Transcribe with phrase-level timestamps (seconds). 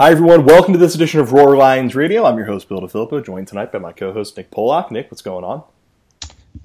[0.00, 0.44] Hi, everyone.
[0.44, 2.24] Welcome to this edition of Roar Lions Radio.
[2.24, 4.92] I'm your host, Bill DeFilippo, joined tonight by my co host, Nick Pollock.
[4.92, 5.64] Nick, what's going on?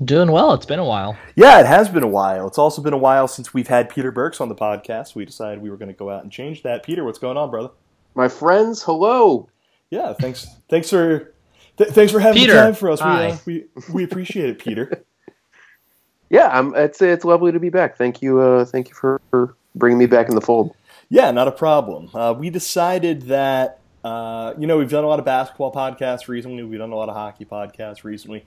[0.06, 0.54] Doing well.
[0.54, 1.18] It's been a while.
[1.36, 2.46] Yeah, it has been a while.
[2.46, 5.16] It's also been a while since we've had Peter Burks on the podcast.
[5.16, 6.84] We decided we were going to go out and change that.
[6.84, 7.70] Peter, what's going on, brother?
[8.14, 9.50] My friends, hello.
[9.90, 10.46] Yeah, thanks.
[10.70, 11.34] Thanks for
[11.78, 13.02] th- thanks for having Peter, the time for us.
[13.02, 15.04] We, uh, we we appreciate it, Peter.
[16.30, 17.96] Yeah, I'm, it's it's lovely to be back.
[17.96, 20.76] Thank you, uh, thank you for, for bringing me back in the fold.
[21.14, 22.10] Yeah, not a problem.
[22.12, 26.64] Uh, we decided that uh, you know we've done a lot of basketball podcasts recently.
[26.64, 28.46] We've done a lot of hockey podcasts recently.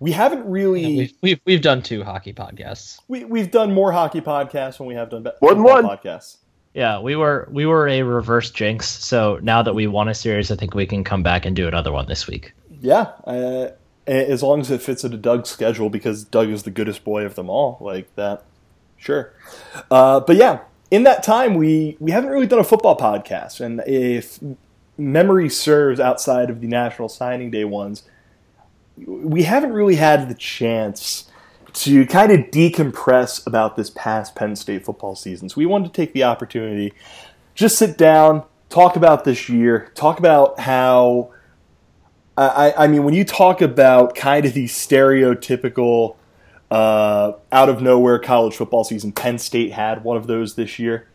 [0.00, 2.98] We haven't really We've, we've we've done two hockey podcasts.
[3.06, 5.84] we, we've done more hockey podcasts than we have done ba- More one.
[5.84, 6.38] podcasts.
[6.74, 8.88] Yeah, we were we were a reverse jinx.
[8.88, 11.68] So now that we won a series, I think we can come back and do
[11.68, 12.54] another one this week.
[12.80, 13.68] Yeah, uh,
[14.08, 17.36] as long as it fits into Doug's schedule, because Doug is the goodest boy of
[17.36, 18.42] them all, like that.
[18.96, 19.32] Sure,
[19.92, 20.58] uh, but yeah,
[20.90, 24.38] in that time we we haven't really done a football podcast, and if
[24.96, 28.02] memory serves, outside of the National Signing Day ones,
[29.06, 31.30] we haven't really had the chance
[31.74, 35.48] to kind of decompress about this past Penn State football season.
[35.48, 36.92] So we wanted to take the opportunity,
[37.54, 41.32] just sit down, talk about this year, talk about how.
[42.36, 46.14] I, I mean, when you talk about kind of the stereotypical
[46.70, 51.08] uh, out of nowhere college football season, Penn State had one of those this year.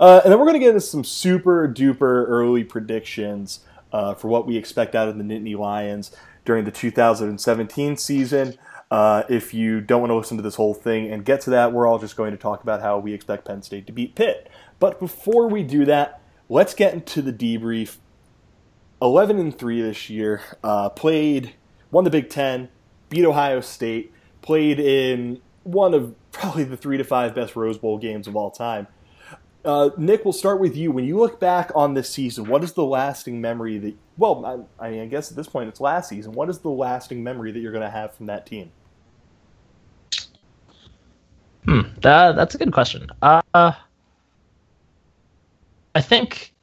[0.00, 3.60] Uh, and then we're going to get into some super duper early predictions
[3.92, 8.56] uh, for what we expect out of the Nittany Lions during the 2017 season.
[8.90, 11.72] Uh, if you don't want to listen to this whole thing and get to that,
[11.72, 14.48] we're all just going to talk about how we expect Penn State to beat Pitt.
[14.78, 17.96] But before we do that, let's get into the debrief
[19.00, 20.42] 11 and 3 this year.
[20.62, 21.54] Uh, played,
[21.90, 22.68] won the Big Ten,
[23.08, 24.12] beat Ohio State,
[24.46, 28.50] played in one of probably the three to five best Rose Bowl games of all
[28.50, 28.86] time.
[29.64, 30.92] Uh, Nick, we'll start with you.
[30.92, 34.86] When you look back on this season, what is the lasting memory that, well, I,
[34.86, 36.32] I mean, I guess at this point it's last season.
[36.32, 38.70] What is the lasting memory that you're going to have from that team?
[41.64, 43.08] Hmm, that that's a good question.
[43.20, 43.42] Uh,
[45.96, 46.54] I think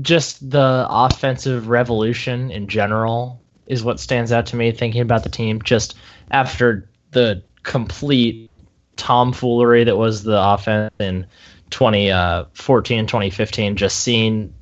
[0.00, 4.70] just the offensive revolution in general is what stands out to me.
[4.70, 5.96] Thinking about the team, just
[6.30, 8.50] after the complete
[8.96, 11.26] tomfoolery that was the offense in
[11.70, 14.52] 2014, uh, 2015, just seeing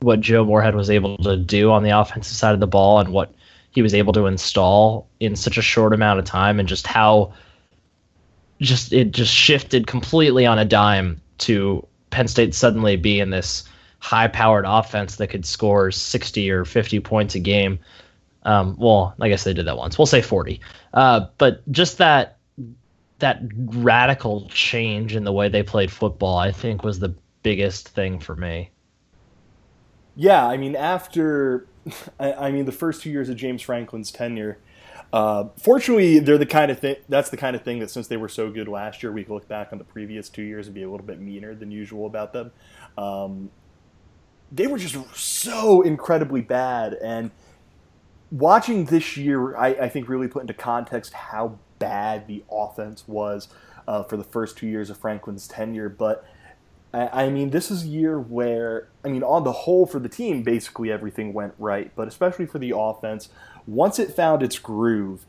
[0.00, 3.14] what Joe Moorhead was able to do on the offensive side of the ball and
[3.14, 3.34] what
[3.70, 7.32] he was able to install in such a short amount of time, and just how
[8.60, 13.64] just it just shifted completely on a dime to Penn State suddenly be in this
[14.00, 17.78] high-powered offense that could score 60 or 50 points a game.
[18.44, 19.98] Um, well, I guess they did that once.
[19.98, 20.60] We'll say 40.
[20.92, 22.38] Uh, but just that
[23.18, 27.14] that radical change in the way they played football, I think, was the
[27.44, 28.70] biggest thing for me.
[30.16, 31.68] Yeah, I mean, after,
[32.20, 34.58] I, I mean, the first two years of James Franklin's tenure,
[35.12, 36.96] uh, fortunately, they're the kind of thing.
[37.08, 39.34] That's the kind of thing that since they were so good last year, we can
[39.34, 42.06] look back on the previous two years and be a little bit meaner than usual
[42.06, 42.50] about them.
[42.96, 43.50] Um,
[44.50, 47.30] they were just so incredibly bad, and
[48.32, 53.48] watching this year, I, I think really put into context how bad the offense was
[53.86, 55.88] uh, for the first two years of Franklin's tenure.
[55.88, 56.24] But
[56.92, 60.08] I, I mean, this is a year where, I mean, on the whole for the
[60.08, 63.28] team, basically everything went right, but especially for the offense,
[63.66, 65.26] once it found its groove,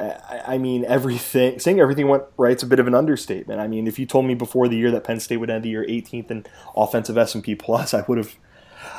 [0.00, 3.60] I mean, everything saying everything went right's a bit of an understatement.
[3.60, 5.68] I mean, if you told me before the year that Penn State would end the
[5.68, 8.34] year 18th in offensive S and P plus, I would have,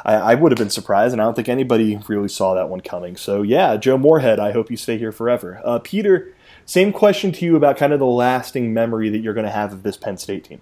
[0.03, 2.81] I, I would have been surprised, and I don't think anybody really saw that one
[2.81, 3.15] coming.
[3.15, 5.61] So yeah, Joe Moorhead, I hope you stay here forever.
[5.63, 6.33] Uh, Peter,
[6.65, 9.73] same question to you about kind of the lasting memory that you're going to have
[9.73, 10.61] of this Penn State team.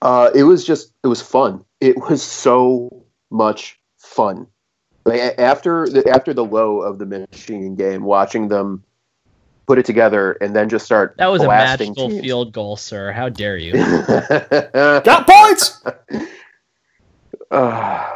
[0.00, 1.64] Uh, it was just it was fun.
[1.80, 4.46] It was so much fun.
[5.04, 8.84] Like, after the after the low of the Michigan game, watching them
[9.66, 12.22] put it together and then just start That was a magical teams.
[12.22, 13.12] field goal, sir.
[13.12, 13.72] How dare you?
[14.72, 15.82] Got points.
[17.50, 18.14] Ah,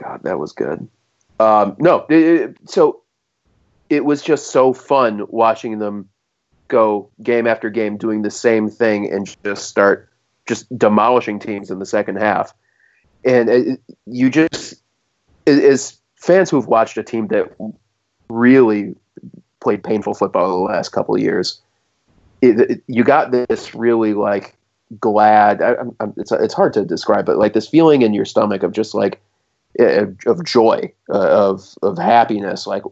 [0.00, 0.88] God, that was good.
[1.40, 3.02] Um, no, it- so
[3.90, 6.08] it was just so fun watching them
[6.68, 10.08] go game after game doing the same thing and just start
[10.46, 12.54] just demolishing teams in the second half.
[13.24, 14.74] And it, you just,
[15.46, 17.54] as fans who've watched a team that
[18.30, 18.94] really
[19.60, 21.60] played painful football the last couple of years,
[22.42, 24.56] you got this really like
[25.00, 25.62] glad.
[25.62, 28.72] I, I'm- it's it's hard to describe, but like this feeling in your stomach of
[28.72, 29.20] just like
[29.78, 32.82] eh, of joy, uh, of of happiness, like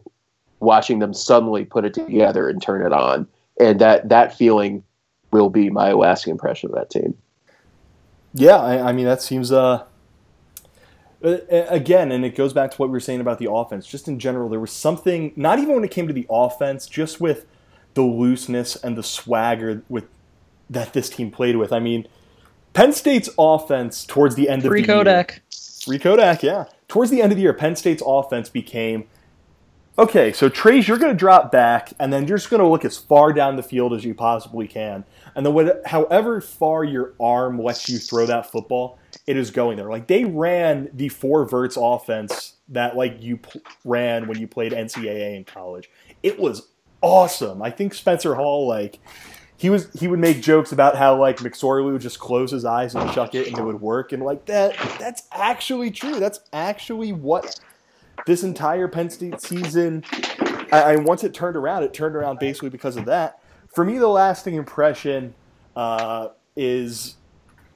[0.59, 3.27] watching them suddenly put it together and turn it on,
[3.59, 4.83] and that that feeling
[5.31, 7.17] will be my lasting impression of that team.
[8.33, 9.83] Yeah, I, I mean that seems Uh,
[11.49, 13.87] again, and it goes back to what we were saying about the offense.
[13.87, 17.21] Just in general, there was something, not even when it came to the offense, just
[17.21, 17.45] with
[17.93, 20.05] the looseness and the swagger with
[20.69, 21.71] that this team played with.
[21.71, 22.07] I mean,
[22.73, 25.31] Penn State's offense towards the end Free of the Kodak.
[25.31, 25.39] year.
[25.85, 26.65] Free Kodak, yeah.
[26.87, 29.05] Towards the end of the year, Penn State's offense became
[29.97, 32.83] okay, so Trace, you're going to drop back, and then you're just going to look
[32.83, 35.05] as far down the field as you possibly can.
[35.35, 39.77] And then, what, however far your arm lets you throw that football, it is going
[39.77, 39.89] there.
[39.89, 44.71] Like they ran the four verts offense that like you pl- ran when you played
[44.71, 45.89] NCAA in college.
[46.21, 46.67] It was
[47.01, 47.61] awesome.
[47.61, 48.99] I think Spencer Hall like
[49.63, 52.95] he was he would make jokes about how like McSorley would just close his eyes
[52.95, 56.19] and chuck it and it would work and like that that's actually true.
[56.19, 57.61] That's actually what
[58.25, 60.03] this entire Penn State season
[60.69, 63.39] I, I once it turned around, it turned around basically because of that.
[63.73, 65.33] For me, the lasting impression
[65.77, 66.27] uh,
[66.57, 67.15] is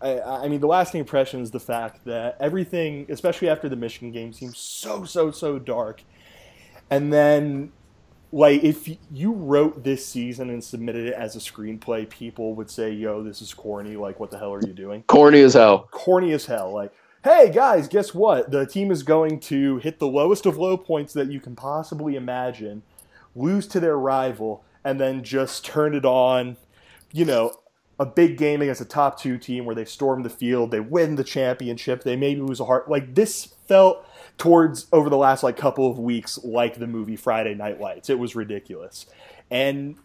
[0.02, 4.12] I, I, mean, the lasting impression is the fact that everything, especially after the Michigan
[4.12, 6.04] game, seems so, so, so dark.
[6.90, 7.72] And then,
[8.32, 12.92] like, if you wrote this season and submitted it as a screenplay, people would say,
[12.92, 13.96] yo, this is corny.
[13.96, 15.04] Like, what the hell are you doing?
[15.04, 15.88] Corny as hell.
[15.92, 16.74] Corny as hell.
[16.74, 16.94] Like,
[17.24, 18.52] hey, guys, guess what?
[18.52, 22.16] The team is going to hit the lowest of low points that you can possibly
[22.16, 22.84] imagine,
[23.36, 26.58] lose to their rival, and then just turn it on,
[27.12, 27.52] you know,
[28.00, 31.16] a big game against a top two team where they storm the field, they win
[31.16, 32.90] the championship, they maybe lose a heart.
[32.90, 34.07] Like this felt
[34.38, 38.10] towards over the last like couple of weeks like the movie Friday Night Lights.
[38.10, 39.06] It was ridiculous,
[39.50, 39.96] and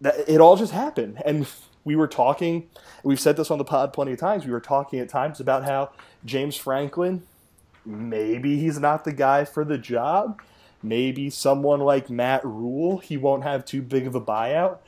[0.00, 1.22] that, it all just happened.
[1.24, 1.46] And
[1.84, 2.68] we were talking.
[3.02, 4.44] We've said this on the pod plenty of times.
[4.44, 5.90] We were talking at times about how
[6.24, 7.22] James Franklin,
[7.84, 10.42] maybe he's not the guy for the job.
[10.82, 14.78] Maybe someone like Matt Rhule, he won't have too big of a buyout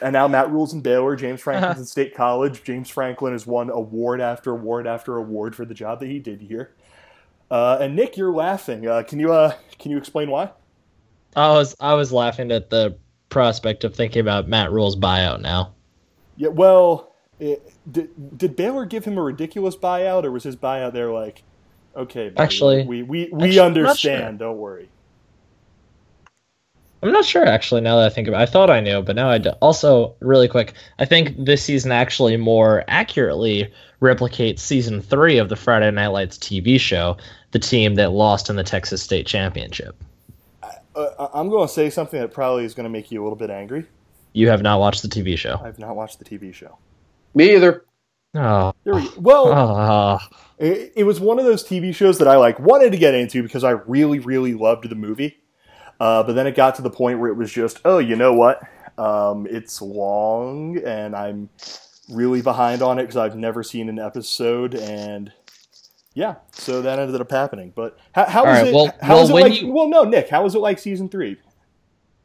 [0.00, 1.16] and now Matt Rhule's in Baylor.
[1.16, 2.62] James Franklin's in State College.
[2.62, 6.40] James Franklin has won award after award after award for the job that he did
[6.40, 6.72] here.
[7.50, 8.86] Uh, and Nick, you're laughing.
[8.86, 10.50] Uh, can you uh, can you explain why?
[11.34, 12.96] I was I was laughing at the
[13.28, 15.74] prospect of thinking about Matt Rhule's buyout now.
[16.36, 20.92] Yeah, well, it, did did Baylor give him a ridiculous buyout, or was his buyout
[20.92, 21.42] there like,
[21.94, 24.38] okay, buddy, actually, we we, we actually, understand.
[24.38, 24.48] Sure.
[24.48, 24.88] Don't worry.
[27.02, 27.82] I'm not sure actually.
[27.82, 28.42] Now that I think about, it.
[28.42, 29.50] I thought I knew, but now I do.
[29.60, 35.56] Also, really quick, I think this season actually more accurately replicates season three of the
[35.56, 37.16] Friday Night Lights TV show,
[37.52, 40.02] the team that lost in the Texas State Championship.
[40.94, 43.36] Uh, I'm going to say something that probably is going to make you a little
[43.36, 43.86] bit angry.
[44.32, 45.60] You have not watched the TV show.
[45.62, 46.78] I've not watched the TV show.
[47.34, 47.84] Me either.
[48.34, 48.74] Oh.
[48.84, 50.18] We well, oh.
[50.58, 53.42] it, it was one of those TV shows that I like wanted to get into
[53.42, 55.38] because I really, really loved the movie
[56.00, 58.32] uh, but then it got to the point where it was just, oh, you know
[58.32, 58.62] what?
[58.98, 61.50] Um, it's long, and I'm
[62.10, 65.32] really behind on it because I've never seen an episode, and
[66.14, 67.72] yeah, so that ended up happening.
[67.74, 68.74] But how, how was right, it?
[68.74, 69.60] Well, how well, it like?
[69.60, 69.72] You...
[69.72, 71.36] Well, no, Nick, how was it like season three?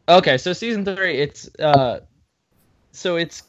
[0.08, 2.00] Okay, so season three, it's uh,
[2.92, 3.44] so it's.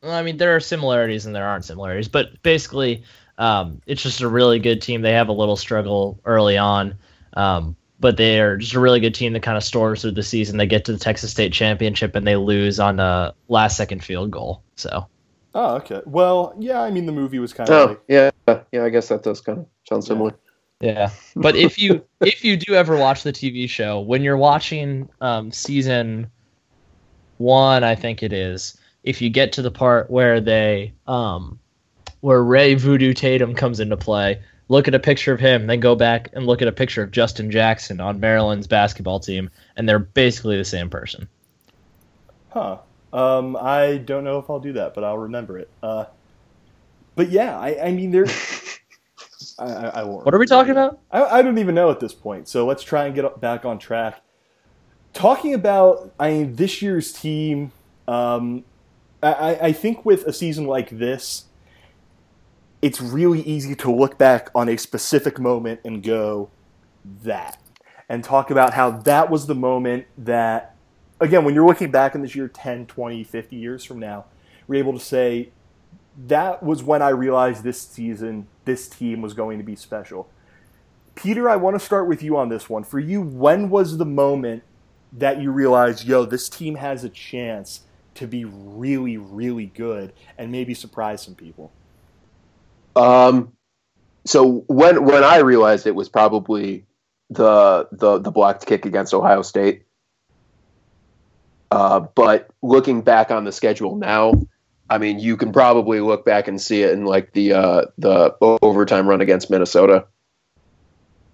[0.00, 3.02] I mean, there are similarities and there aren't similarities, but basically,
[3.36, 5.02] um, it's just a really good team.
[5.02, 6.94] They have a little struggle early on,
[7.32, 10.56] um, but they're just a really good team that kind of stores through the season.
[10.56, 14.30] They get to the Texas State Championship and they lose on a last second field
[14.30, 14.62] goal.
[14.76, 15.06] So.
[15.54, 16.02] Oh, okay.
[16.06, 16.80] Well, yeah.
[16.80, 17.74] I mean, the movie was kind of.
[17.74, 18.02] Oh, like...
[18.08, 18.30] yeah,
[18.72, 18.84] yeah.
[18.84, 20.34] I guess that does kind of sound similar.
[20.80, 25.08] Yeah, but if you if you do ever watch the TV show, when you're watching
[25.20, 26.30] um, season
[27.38, 28.78] one, I think it is.
[29.02, 31.58] If you get to the part where they um,
[32.20, 35.94] where Ray Voodoo Tatum comes into play, look at a picture of him, then go
[35.94, 39.98] back and look at a picture of Justin Jackson on Maryland's basketball team, and they're
[39.98, 41.28] basically the same person.
[42.50, 42.78] Huh.
[43.12, 45.70] Um, I don't know if I'll do that, but I'll remember it.
[45.82, 46.04] Uh,
[47.14, 48.30] but yeah, I, I mean, there's.
[49.58, 50.24] I, I, won't.
[50.24, 51.00] What are we talking about?
[51.10, 52.46] I, I don't even know at this point.
[52.48, 54.22] So let's try and get back on track.
[55.14, 57.72] Talking about, I mean, this year's team.
[58.06, 58.64] Um,
[59.20, 61.47] I, I think with a season like this,
[62.80, 66.50] it's really easy to look back on a specific moment and go,
[67.22, 67.60] that.
[68.08, 70.76] And talk about how that was the moment that,
[71.20, 74.26] again, when you're looking back in this year 10, 20, 50 years from now,
[74.66, 75.50] we're able to say,
[76.26, 80.28] that was when I realized this season, this team was going to be special.
[81.14, 82.84] Peter, I want to start with you on this one.
[82.84, 84.62] For you, when was the moment
[85.12, 87.82] that you realized, yo, this team has a chance
[88.14, 91.72] to be really, really good and maybe surprise some people?
[92.96, 93.52] Um,
[94.24, 96.84] so when when I realized it was probably
[97.30, 99.84] the the the blocked kick against Ohio State.
[101.70, 104.32] Uh, but looking back on the schedule now,
[104.88, 108.34] I mean, you can probably look back and see it in like the uh, the
[108.40, 110.06] overtime run against Minnesota.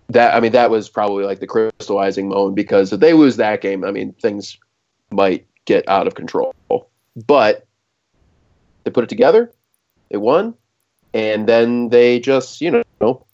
[0.08, 3.61] that I mean that was probably like the crystallizing moment because if they lose that
[3.61, 4.58] game, I mean things
[5.11, 6.54] might get out of control.
[7.26, 7.66] But
[8.82, 9.52] they put it together,
[10.11, 10.54] they won,
[11.14, 13.25] and then they just you know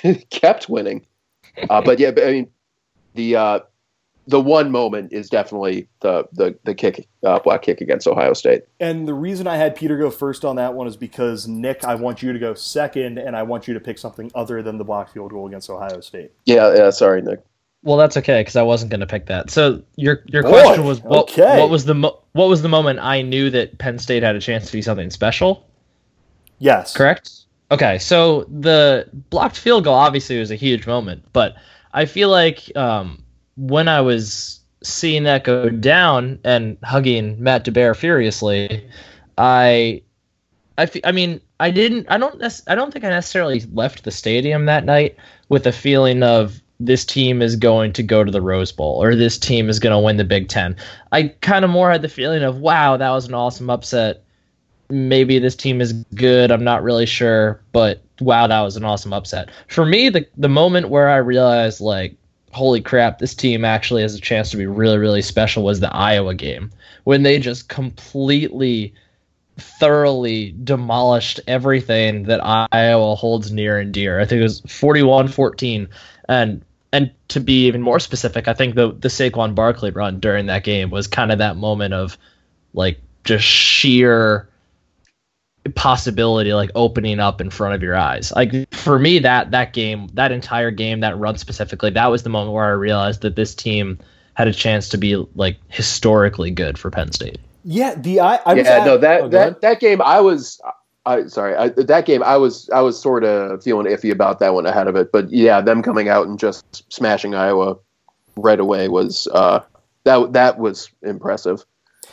[0.30, 1.04] kept winning.
[1.68, 2.48] Uh, but yeah, I mean
[3.14, 3.58] the uh,
[4.28, 8.62] the one moment is definitely the the the kick uh, black kick against Ohio State.
[8.78, 11.94] And the reason I had Peter go first on that one is because Nick, I
[11.94, 14.84] want you to go second, and I want you to pick something other than the
[14.84, 16.30] block field goal against Ohio State.
[16.44, 16.90] Yeah, yeah.
[16.90, 17.40] Sorry, Nick.
[17.84, 19.50] Well, that's okay because I wasn't going to pick that.
[19.50, 21.58] So your your Boy, question was what, okay.
[21.58, 24.40] what was the mo- what was the moment I knew that Penn State had a
[24.40, 25.66] chance to be something special?
[26.62, 27.28] Yes, Correct.
[27.72, 31.56] Okay, so the blocked field goal obviously was a huge moment, but
[31.92, 33.24] I feel like um,
[33.56, 38.86] when I was seeing that go down and hugging Matt DeBear furiously,
[39.38, 40.02] I,
[40.78, 44.12] I, I mean, I didn't, I don't, nec- I don't think I necessarily left the
[44.12, 45.16] stadium that night
[45.48, 49.16] with a feeling of this team is going to go to the Rose Bowl or
[49.16, 50.76] this team is going to win the Big Ten.
[51.10, 54.21] I kind of more had the feeling of, wow, that was an awesome upset
[54.92, 56.52] maybe this team is good.
[56.52, 59.50] I'm not really sure, but wow, that was an awesome upset.
[59.68, 62.14] For me, the the moment where I realized like,
[62.52, 65.94] holy crap, this team actually has a chance to be really really special was the
[65.94, 66.70] Iowa game
[67.04, 68.94] when they just completely
[69.56, 72.40] thoroughly demolished everything that
[72.72, 74.20] Iowa holds near and dear.
[74.20, 75.88] I think it was 41-14
[76.28, 80.46] and and to be even more specific, I think the the Saquon Barkley run during
[80.46, 82.18] that game was kind of that moment of
[82.74, 84.48] like just sheer
[85.70, 88.32] possibility like opening up in front of your eyes.
[88.34, 92.30] Like for me that that game, that entire game, that run specifically, that was the
[92.30, 93.98] moment where I realized that this team
[94.34, 97.38] had a chance to be like historically good for Penn State.
[97.64, 100.60] Yeah, the I, I was yeah, at- no that oh, that that game I was.
[101.04, 104.54] I sorry, I, that game I was I was sort of feeling iffy about that
[104.54, 107.76] one ahead of it, but yeah, them coming out and just smashing Iowa
[108.36, 109.60] right away was uh,
[110.04, 111.64] that that was impressive.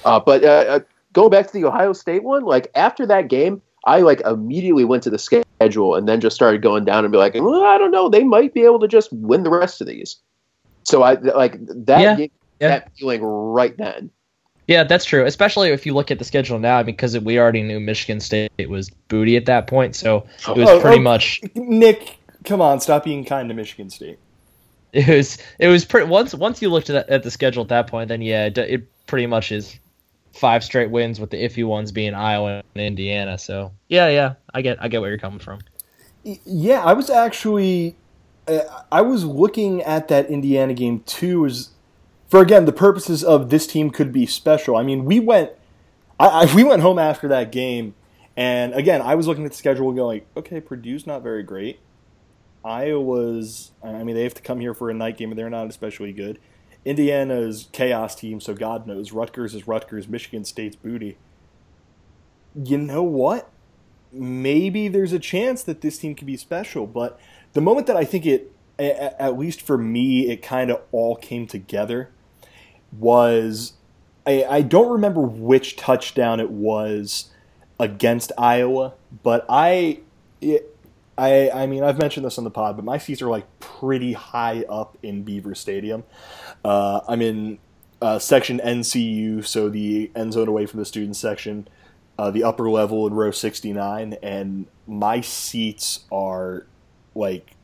[0.06, 0.80] Uh, but uh,
[1.14, 5.04] going back to the Ohio State one, like after that game, I like immediately went
[5.04, 7.92] to the schedule and then just started going down and be like, well, I don't
[7.92, 10.18] know, they might be able to just win the rest of these.
[10.84, 12.68] So I like that Yeah, game, yeah.
[12.70, 14.12] that feeling right then.
[14.68, 15.26] Yeah, that's true.
[15.26, 18.90] Especially if you look at the schedule now, because we already knew Michigan State was
[19.08, 22.80] booty at that point, so it was Oh, oh pretty oh, much Nick, come on,
[22.80, 24.20] stop being kind to Michigan State.
[24.94, 27.88] it was it was pretty once once you looked at, at the schedule at that
[27.88, 29.80] point, then yeah, it, it pretty much is
[30.34, 33.38] five straight wins with the iffy ones being Iowa and Indiana.
[33.38, 35.60] So yeah, yeah, I get I get where you're coming from.
[36.24, 37.96] Yeah, I was actually,
[38.48, 38.60] uh,
[38.92, 41.70] I was looking at that Indiana game too, as
[42.28, 44.76] for again the purposes of this team could be special.
[44.76, 45.52] I mean, we went,
[46.20, 47.96] I, I we went home after that game,
[48.36, 51.80] and again, I was looking at the schedule and going, okay, Purdue's not very great.
[52.64, 55.68] Iowa's, I mean, they have to come here for a night game, and they're not
[55.68, 56.38] especially good.
[56.86, 59.12] Indiana's chaos team, so God knows.
[59.12, 60.08] Rutgers is Rutgers.
[60.08, 61.18] Michigan State's booty.
[62.56, 63.50] You know what?
[64.12, 66.88] maybe there's a chance that this team could be special.
[66.88, 67.20] But
[67.54, 71.48] the moment that I think it, at least for me, it kind of all came
[71.48, 72.10] together
[72.98, 73.74] was
[74.26, 77.30] I, I don't remember which touchdown it was
[77.80, 78.94] against Iowa,
[79.24, 80.00] but I.
[80.42, 80.76] It,
[81.18, 84.14] I, I mean, I've mentioned this on the pod, but my seats are like pretty
[84.14, 86.06] high up in Beaver Stadium.
[86.64, 87.60] Uh, I'm in
[88.02, 91.68] uh, section NCU, so the end zone away from the student section
[92.20, 96.68] uh, the upper level in row 69 and my seats are
[97.16, 97.56] like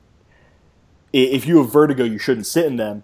[1.12, 3.04] if you have vertigo you shouldn't sit in them.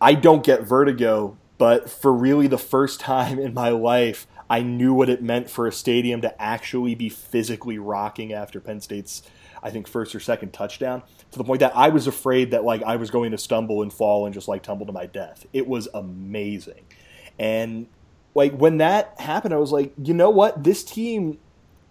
[0.00, 4.94] I don't get vertigo but for really the first time in my life i knew
[4.94, 9.22] what it meant for a stadium to actually be physically rocking after penn state's
[9.62, 12.82] i think first or second touchdown to the point that i was afraid that like
[12.82, 15.66] i was going to stumble and fall and just like tumble to my death it
[15.66, 16.84] was amazing
[17.38, 17.86] and
[18.34, 20.64] like when that happened, I was like, you know what?
[20.64, 21.38] This team,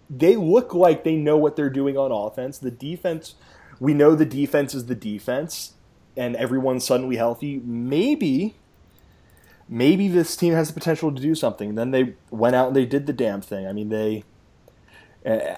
[0.08, 2.58] they look like they know what they're doing on offense.
[2.58, 3.34] The defense,
[3.78, 5.74] we know the defense is the defense,
[6.16, 7.60] and everyone's suddenly healthy.
[7.64, 8.56] Maybe,
[9.68, 11.74] maybe this team has the potential to do something.
[11.74, 13.66] Then they went out and they did the damn thing.
[13.66, 14.24] I mean, they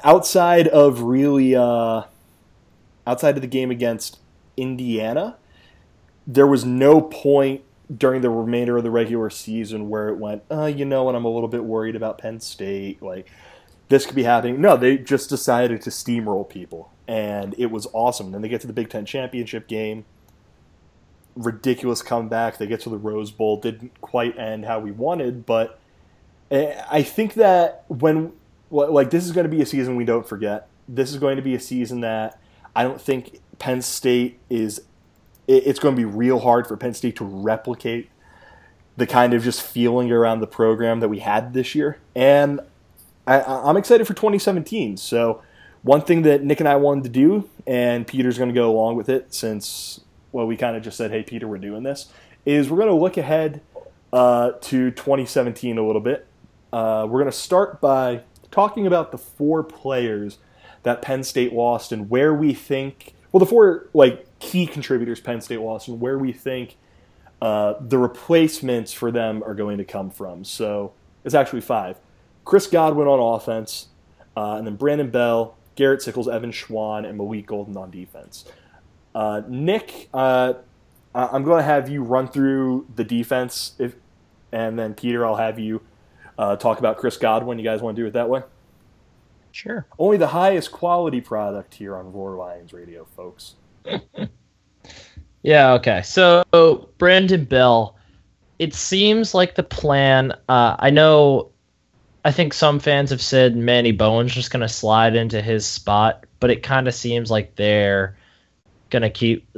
[0.02, 2.02] outside of really uh,
[3.06, 4.18] outside of the game against
[4.56, 5.36] Indiana,
[6.26, 7.62] there was no point
[7.96, 11.24] during the remainder of the regular season where it went, uh, you know what, I'm
[11.24, 13.02] a little bit worried about Penn State.
[13.02, 13.30] Like,
[13.88, 14.60] this could be happening.
[14.60, 18.30] No, they just decided to steamroll people, and it was awesome.
[18.30, 20.04] Then they get to the Big Ten championship game.
[21.34, 22.58] Ridiculous comeback.
[22.58, 23.56] They get to the Rose Bowl.
[23.56, 25.80] Didn't quite end how we wanted, but
[26.52, 28.32] eh, I think that when,
[28.70, 30.68] like, this is going to be a season we don't forget.
[30.88, 32.40] This is going to be a season that
[32.74, 34.82] I don't think Penn State is
[35.48, 38.08] it's going to be real hard for Penn State to replicate
[38.96, 41.98] the kind of just feeling around the program that we had this year.
[42.14, 42.60] And
[43.26, 44.96] I, I'm excited for 2017.
[44.96, 45.42] So,
[45.82, 48.96] one thing that Nick and I wanted to do, and Peter's going to go along
[48.96, 50.00] with it since,
[50.30, 52.12] well, we kind of just said, hey, Peter, we're doing this,
[52.44, 53.62] is we're going to look ahead
[54.12, 56.26] uh, to 2017 a little bit.
[56.72, 60.38] Uh, we're going to start by talking about the four players
[60.82, 65.40] that Penn State lost and where we think, well, the four like key contributors Penn
[65.40, 66.76] State lost and where we think
[67.42, 70.44] uh, the replacements for them are going to come from.
[70.44, 70.92] So
[71.24, 71.96] it's actually five.
[72.44, 73.88] Chris Godwin on offense,
[74.36, 78.44] uh, and then Brandon Bell, Garrett Sickles, Evan Schwan, and Malik Golden on defense.
[79.14, 80.54] Uh, Nick, uh,
[81.14, 83.94] I'm going to have you run through the defense, if,
[84.52, 85.82] and then Peter, I'll have you
[86.38, 87.58] uh, talk about Chris Godwin.
[87.58, 88.42] You guys want to do it that way?
[89.52, 89.86] Sure.
[89.98, 93.56] Only the highest quality product here on Roar Lions Radio, folks.
[95.42, 95.72] yeah.
[95.74, 96.02] Okay.
[96.02, 96.44] So
[96.98, 97.96] Brandon Bell.
[98.58, 100.32] It seems like the plan.
[100.48, 101.50] Uh, I know.
[102.24, 106.26] I think some fans have said Manny Bowen's just going to slide into his spot,
[106.38, 108.18] but it kind of seems like they're
[108.90, 109.48] going to keep.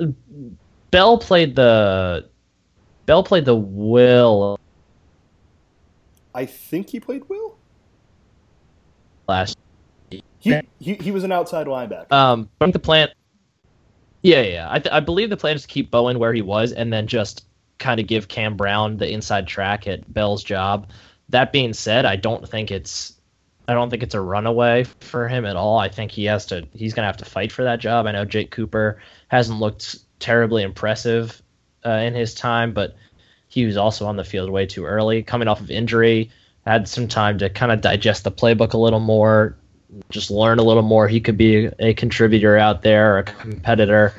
[0.93, 2.29] Bell played the.
[3.07, 4.61] Bell played the will.
[6.35, 7.57] I think he played Will
[9.29, 9.59] last.
[10.11, 10.23] He,
[10.81, 12.13] he, he was an outside linebacker.
[12.13, 13.09] Um, I think the plan.
[14.23, 14.69] Yeah, yeah.
[14.71, 17.07] I, th- I believe the plan is to keep Bowen where he was, and then
[17.07, 17.47] just
[17.79, 20.91] kind of give Cam Brown the inside track at Bell's job.
[21.29, 23.15] That being said, I don't think it's
[23.69, 25.79] I don't think it's a runaway for him at all.
[25.79, 28.07] I think he has to he's going to have to fight for that job.
[28.07, 31.41] I know Jake Cooper hasn't looked terribly impressive
[31.87, 32.97] uh, in his time, but
[33.53, 36.31] he was also on the field way too early, coming off of injury.
[36.67, 39.57] Had some time to kind of digest the playbook a little more,
[40.11, 41.07] just learn a little more.
[41.07, 44.15] He could be a contributor out there, a competitor.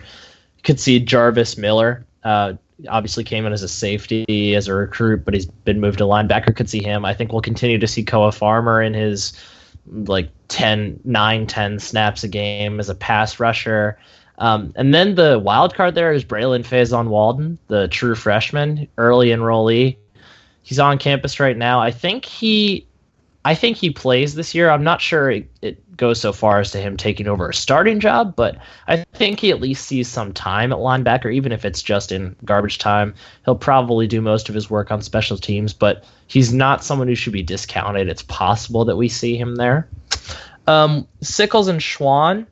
[0.58, 2.06] You could see Jarvis Miller.
[2.24, 2.54] Uh,
[2.88, 6.56] obviously came in as a safety as a recruit, but he's been moved to linebacker.
[6.56, 7.04] Could see him.
[7.04, 9.34] I think we'll continue to see Koa Farmer in his
[9.91, 13.98] like 10, 9, 10 snaps a game as a pass rusher.
[14.38, 19.30] Um, and then the wild card there is Brelin Faison Walden, the true freshman, early
[19.30, 19.98] enrollee.
[20.63, 21.80] He's on campus right now.
[21.80, 22.88] I think he
[23.46, 24.69] I think he plays this year.
[24.69, 28.00] I'm not sure it, it, goes so far as to him taking over a starting
[28.00, 31.84] job, but I think he at least sees some time at linebacker, even if it's
[31.84, 33.13] just in garbage time.
[33.46, 37.13] He'll probably do most of his work on special teams, but he's not someone who
[37.13, 38.10] should be discounted.
[38.10, 39.88] It's possible that we see him there.
[40.65, 42.48] Um, Sickles and Schwan,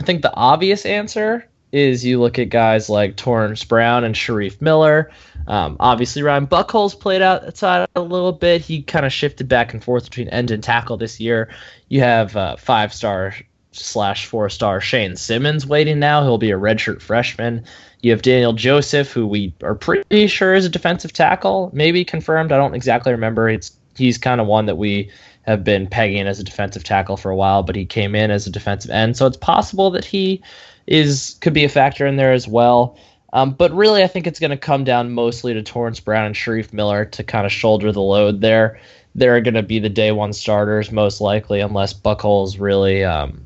[0.00, 4.60] I think the obvious answer is you look at guys like Torrence Brown and Shareef
[4.60, 5.10] Miller.
[5.46, 8.60] Um, obviously, Ryan Buchholz played outside a little bit.
[8.60, 11.50] He kind of shifted back and forth between end and tackle this year.
[11.88, 13.34] You have uh, five star
[13.72, 16.22] slash four star Shane Simmons waiting now.
[16.22, 17.64] He'll be a redshirt freshman.
[18.02, 22.52] You have Daniel Joseph, who we are pretty sure is a defensive tackle, maybe confirmed.
[22.52, 23.48] I don't exactly remember.
[23.48, 25.10] It's he's kind of one that we
[25.46, 28.46] have been pegging as a defensive tackle for a while, but he came in as
[28.46, 30.42] a defensive end, so it's possible that he
[30.86, 32.96] is could be a factor in there as well.
[33.32, 36.34] Um, but really, I think it's going to come down mostly to Torrence Brown and
[36.36, 38.80] Shareef Miller to kind of shoulder the load there.
[39.16, 43.44] They're going to be the day one starters most likely, unless Buchholz really, um,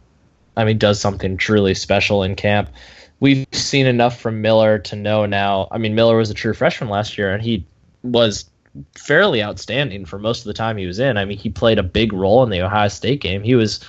[0.56, 2.68] I mean, does something truly special in camp.
[3.20, 5.68] We've seen enough from Miller to know now.
[5.70, 7.64] I mean, Miller was a true freshman last year, and he
[8.02, 8.44] was
[8.96, 11.16] fairly outstanding for most of the time he was in.
[11.16, 13.42] I mean, he played a big role in the Ohio State game.
[13.42, 13.80] He was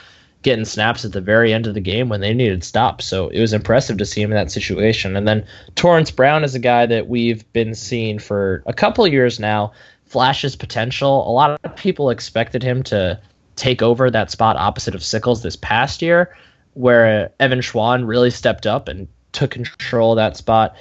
[0.41, 3.05] getting snaps at the very end of the game when they needed stops.
[3.05, 5.15] So it was impressive to see him in that situation.
[5.15, 9.39] And then Torrence Brown is a guy that we've been seeing for a couple years
[9.39, 9.73] now,
[10.05, 11.29] flashes potential.
[11.29, 13.19] A lot of people expected him to
[13.57, 16.35] take over that spot opposite of Sickles this past year,
[16.73, 20.75] where Evan Schwan really stepped up and took control of that spot.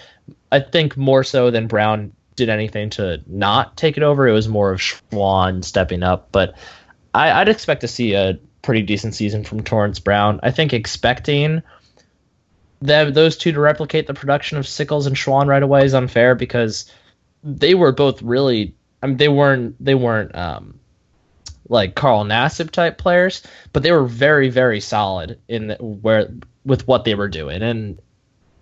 [0.52, 4.26] I think more so than Brown did anything to not take it over.
[4.26, 6.28] It was more of Schwan stepping up.
[6.32, 6.56] But
[7.12, 10.40] I, would expect to see a pretty decent season from Torrence Brown.
[10.42, 11.62] I think expecting
[12.80, 16.34] them those two to replicate the production of Sickles and Schwan right away is unfair
[16.34, 16.90] because
[17.42, 20.78] they were both really I mean they weren't they weren't um,
[21.68, 26.28] like Carl Nassib type players, but they were very very solid in the, where
[26.64, 27.98] with what they were doing and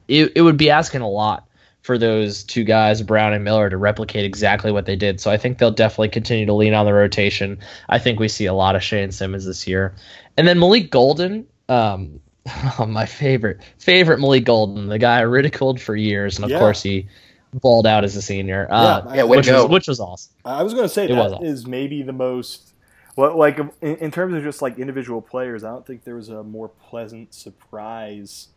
[0.09, 1.47] it, it would be asking a lot
[1.87, 5.21] for those two guys, Brown and Miller, to replicate exactly what they did.
[5.21, 7.61] So I think they'll definitely continue to lean on the rotation.
[7.89, 9.95] I think we see a lot of Shane Simmons this year.
[10.37, 12.21] And then Malik Golden, um,
[12.89, 16.37] my favorite, favorite Malik Golden, the guy I ridiculed for years.
[16.37, 16.59] And of yeah.
[16.59, 17.07] course, he
[17.55, 18.67] balled out as a senior.
[18.69, 20.33] Uh, yeah, yeah which, was, which was awesome.
[20.45, 22.73] I was going to say it that is maybe the most.
[23.15, 26.31] Well, like in, in terms of just like individual players, I don't think there was
[26.31, 28.49] a more pleasant surprise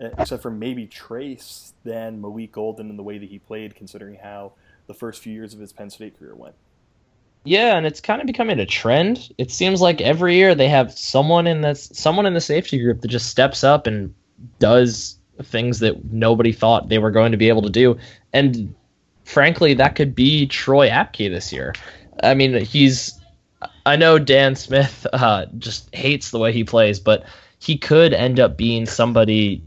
[0.00, 4.52] except for maybe Trace, than Malik Golden in the way that he played, considering how
[4.86, 6.54] the first few years of his Penn State career went.
[7.44, 9.32] Yeah, and it's kind of becoming a trend.
[9.38, 13.00] It seems like every year they have someone in this someone in the safety group
[13.00, 14.14] that just steps up and
[14.58, 17.96] does things that nobody thought they were going to be able to do.
[18.32, 18.74] And
[19.24, 21.74] frankly, that could be Troy Apke this year.
[22.22, 23.18] I mean, he's
[23.86, 27.24] I know Dan Smith uh, just hates the way he plays, but
[27.60, 29.62] he could end up being somebody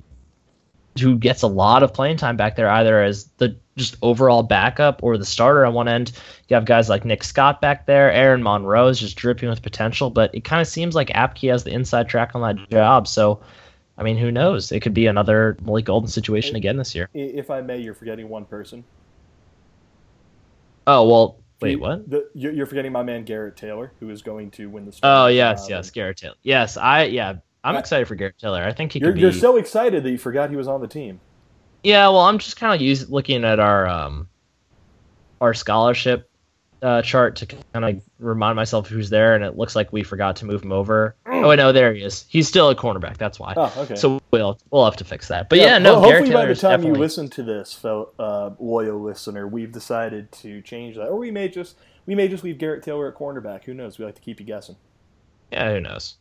[0.99, 5.03] who gets a lot of playing time back there, either as the just overall backup
[5.03, 6.11] or the starter on one end.
[6.47, 8.11] You have guys like Nick Scott back there.
[8.11, 11.63] Ayron Monroe is just dripping with potential, but it kind of seems like Apke has
[11.63, 13.07] the inside track on that job.
[13.07, 13.41] So,
[13.97, 14.71] I mean, who knows?
[14.71, 17.09] It could be another Malik Golden situation again this year.
[17.13, 18.83] If I may, you're forgetting one person.
[20.87, 22.09] Oh well, wait, what?
[22.09, 24.99] The, you're forgetting my man Garrett Taylor, who is going to win the.
[25.03, 26.35] Oh yes, yes, um, Garrett Taylor.
[26.41, 28.63] Yes, I yeah, I'm excited for Garrett Taylor.
[28.63, 29.21] I think he you're, could be.
[29.21, 31.19] You're so excited that you forgot he was on the team.
[31.83, 34.27] Yeah, well, I'm just kind of use, looking at our um,
[35.39, 36.29] our scholarship
[36.81, 40.35] uh, chart to kind of remind myself who's there, and it looks like we forgot
[40.37, 41.15] to move him over.
[41.27, 42.25] Oh, no, there he is.
[42.29, 43.17] He's still a cornerback.
[43.17, 43.53] That's why.
[43.55, 43.95] Oh, okay.
[43.95, 45.49] So we'll we'll have to fix that.
[45.49, 45.99] But yeah, yeah no.
[45.99, 46.97] Well, hopefully, by the time definitely...
[46.97, 51.31] you listen to this, fellow, uh, loyal listener, we've decided to change that, or we
[51.31, 53.63] may just we may just leave Garrett Taylor at cornerback.
[53.65, 53.99] Who knows?
[53.99, 54.75] We like to keep you guessing.
[55.51, 56.17] Yeah, who knows?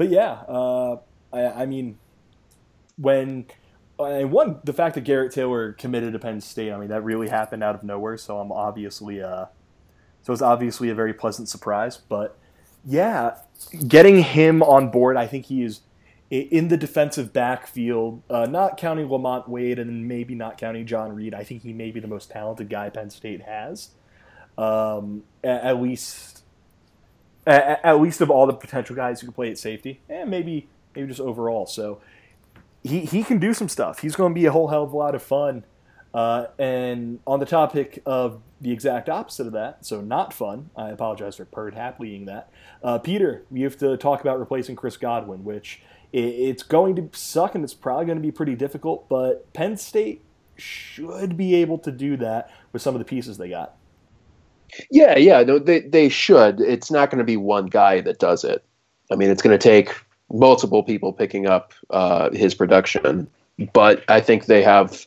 [0.00, 0.96] But yeah, uh,
[1.30, 1.98] I, I mean,
[2.96, 3.44] when
[3.98, 7.62] one the fact that Garrett Taylor committed to Penn State, I mean that really happened
[7.62, 8.16] out of nowhere.
[8.16, 9.44] So I'm obviously uh,
[10.22, 11.98] so it's obviously a very pleasant surprise.
[11.98, 12.38] But
[12.82, 13.34] yeah,
[13.88, 15.82] getting him on board, I think he is
[16.30, 21.34] in the defensive backfield, uh, not counting Lamont Wade and maybe not counting John Reed.
[21.34, 23.90] I think he may be the most talented guy Penn State has,
[24.56, 26.39] um, at, at, least
[27.46, 30.68] at, at, least of all the potential guys who can play at safety, and maybe
[30.94, 31.66] maybe just overall.
[31.66, 32.00] So
[32.82, 34.00] he, he can do some stuff.
[34.00, 35.64] He's going to be a whole hell of a lot of fun.
[36.12, 40.90] Uh, and on the topic of the exact opposite of that, so not fun, I
[40.90, 42.50] apologize for Perd happying that.
[42.82, 47.54] Uh, Peter, we have to talk about replacing Chris Godwin, which it's going to suck
[47.54, 50.22] and it's probably going to be pretty difficult, but Penn State
[50.56, 53.76] should be able to do that with some of the pieces they got.
[54.90, 56.60] Yeah, yeah, no, they they should.
[56.60, 58.64] It's not going to be one guy that does it.
[59.10, 59.94] I mean, it's going to take
[60.32, 63.28] multiple people picking up uh, his production,
[63.72, 65.06] but I think they have,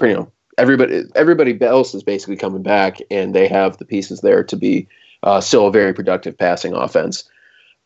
[0.00, 4.44] you know, everybody everybody else is basically coming back, and they have the pieces there
[4.44, 4.86] to be
[5.22, 7.28] uh, still a very productive passing offense.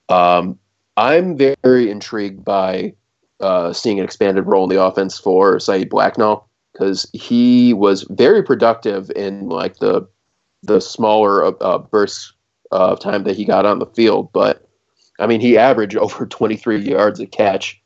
[0.08, 0.58] Um,
[0.96, 2.94] I'm very intrigued by
[3.40, 8.42] uh, seeing an expanded role in the offense for Saeed Blacknall because he was very
[8.42, 10.06] productive in like the
[10.62, 12.32] the smaller uh, bursts
[12.70, 14.66] of time that he got on the field, but
[15.18, 17.80] I mean, he averaged over 23 yards a catch.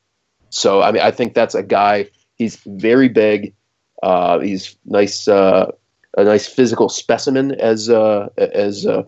[0.50, 2.08] So, I mean, I think that's a guy.
[2.36, 3.54] He's very big.
[4.02, 5.72] Uh, he's nice, uh,
[6.16, 7.52] a nice physical specimen.
[7.52, 9.02] As uh, as uh,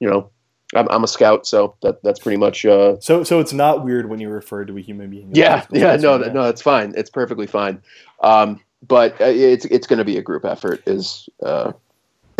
[0.00, 0.30] you know,
[0.74, 2.64] I'm, I'm, a scout, so that that's pretty much.
[2.64, 5.30] Uh, so, so it's not weird when you refer to a human being.
[5.32, 6.92] Yeah, yeah, no, no, it's fine.
[6.96, 7.82] It's perfectly fine.
[8.22, 10.82] Um, but uh, it's it's going to be a group effort.
[10.86, 11.28] Is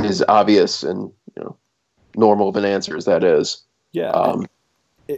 [0.04, 1.56] is obvious and you know
[2.16, 3.62] normal of an answer as that is.
[3.92, 4.10] Yeah.
[4.10, 4.46] Um,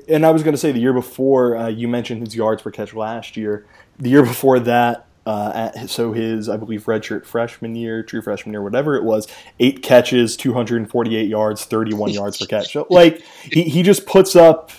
[0.09, 2.71] and I was going to say the year before uh, you mentioned his yards per
[2.71, 3.67] catch last year.
[3.99, 8.53] The year before that, uh, at, so his I believe redshirt freshman year, true freshman
[8.53, 9.27] year, whatever it was,
[9.59, 12.73] eight catches, 248 yards, 31 yards per catch.
[12.73, 14.71] So like he he just puts up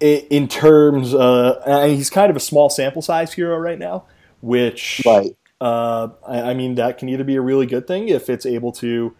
[0.00, 1.14] in terms.
[1.14, 4.04] Uh, and he's kind of a small sample size hero right now,
[4.40, 5.36] which right.
[5.60, 8.72] Uh, I, I mean that can either be a really good thing if it's able
[8.72, 9.14] to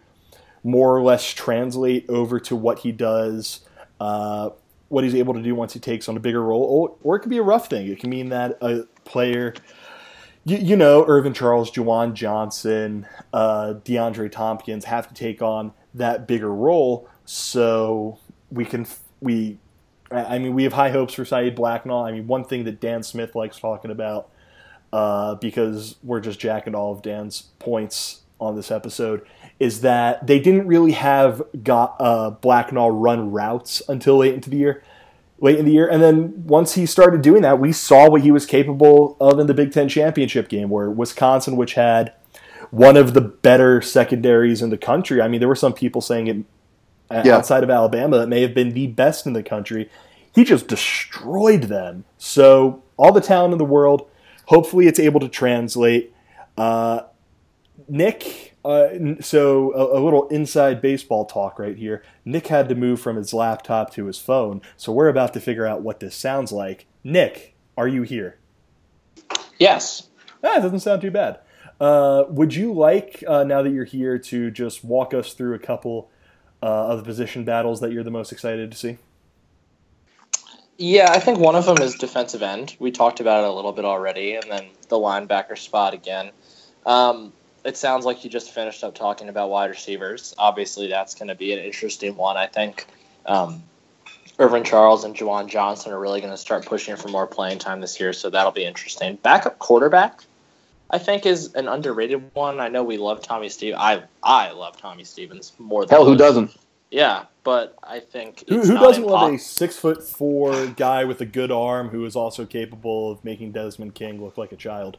[0.63, 3.61] more or less translate over to what he does
[4.01, 4.49] uh,
[4.89, 7.19] what he's able to do once he takes on a bigger role, or, or it
[7.19, 7.87] could be a rough thing.
[7.87, 9.53] It can mean that a player,
[10.43, 16.27] you, you know, Irvin Charles, Juwan Johnson, uh, DeAndre Thompkins have to take on that
[16.27, 17.07] bigger role.
[17.25, 18.17] So
[18.51, 18.87] we can
[19.21, 19.59] we,
[20.09, 22.03] I mean, we have high hopes for Saeed Blacknall.
[22.03, 24.30] I mean, one thing that Dan Smith likes talking about,
[24.93, 29.25] uh, because we're just jacking all of Dan's points on this episode
[29.59, 34.57] is that they didn't really have got uh, Blacknall run routes until late into the
[34.57, 34.83] year.
[35.39, 38.29] Late in the year, and then once he started doing that, we saw what he
[38.29, 42.13] was capable of in the Big Ten championship game, where Wisconsin, which had
[42.69, 45.19] one of the better secondaries in the country.
[45.19, 47.35] I mean, there were some people saying it yeah.
[47.35, 49.89] outside of Alabama that may have been the best in the country.
[50.31, 52.05] He just destroyed them.
[52.19, 54.07] So all the talent in the world.
[54.51, 56.13] Hopefully, it's able to translate.
[56.57, 57.03] Uh,
[57.87, 58.89] Nick uh,
[59.21, 62.03] so a, a, little inside baseball talk right here.
[62.25, 65.65] Nick had to move from his laptop to his phone, so we're about to figure
[65.65, 66.85] out what this sounds like.
[67.01, 68.39] Nick, are you here?
[69.57, 70.09] Yes.
[70.43, 71.39] Ah, it doesn't sound too bad.
[71.79, 75.59] Uh, would you like, uh, now that you're here, to just walk us through a
[75.59, 76.11] couple
[76.61, 78.97] uh, of the position battles that you're the most excited to see?
[80.81, 82.75] Yeah, I think one of them is defensive end.
[82.79, 86.31] We talked about it a little bit already, and then the linebacker spot again.
[86.87, 90.33] Um, it sounds like you just finished up talking about wide receivers.
[90.39, 92.35] Obviously, that's going to be an interesting one.
[92.35, 92.87] I think
[93.27, 93.61] um,
[94.39, 97.79] Irvin Charles and Juwan Johnson are really going to start pushing for more playing time
[97.79, 99.17] this year, so that'll be interesting.
[99.21, 100.23] Backup quarterback,
[100.89, 102.59] I think, is an underrated one.
[102.59, 103.79] I know we love Tommy Stevens.
[103.79, 106.57] I I love Tommy Stevens more than Hell, who doesn't?
[106.91, 111.21] Yeah, but I think Who, it's who doesn't love a six foot four guy with
[111.21, 114.97] a good arm who is also capable of making Desmond King look like a child?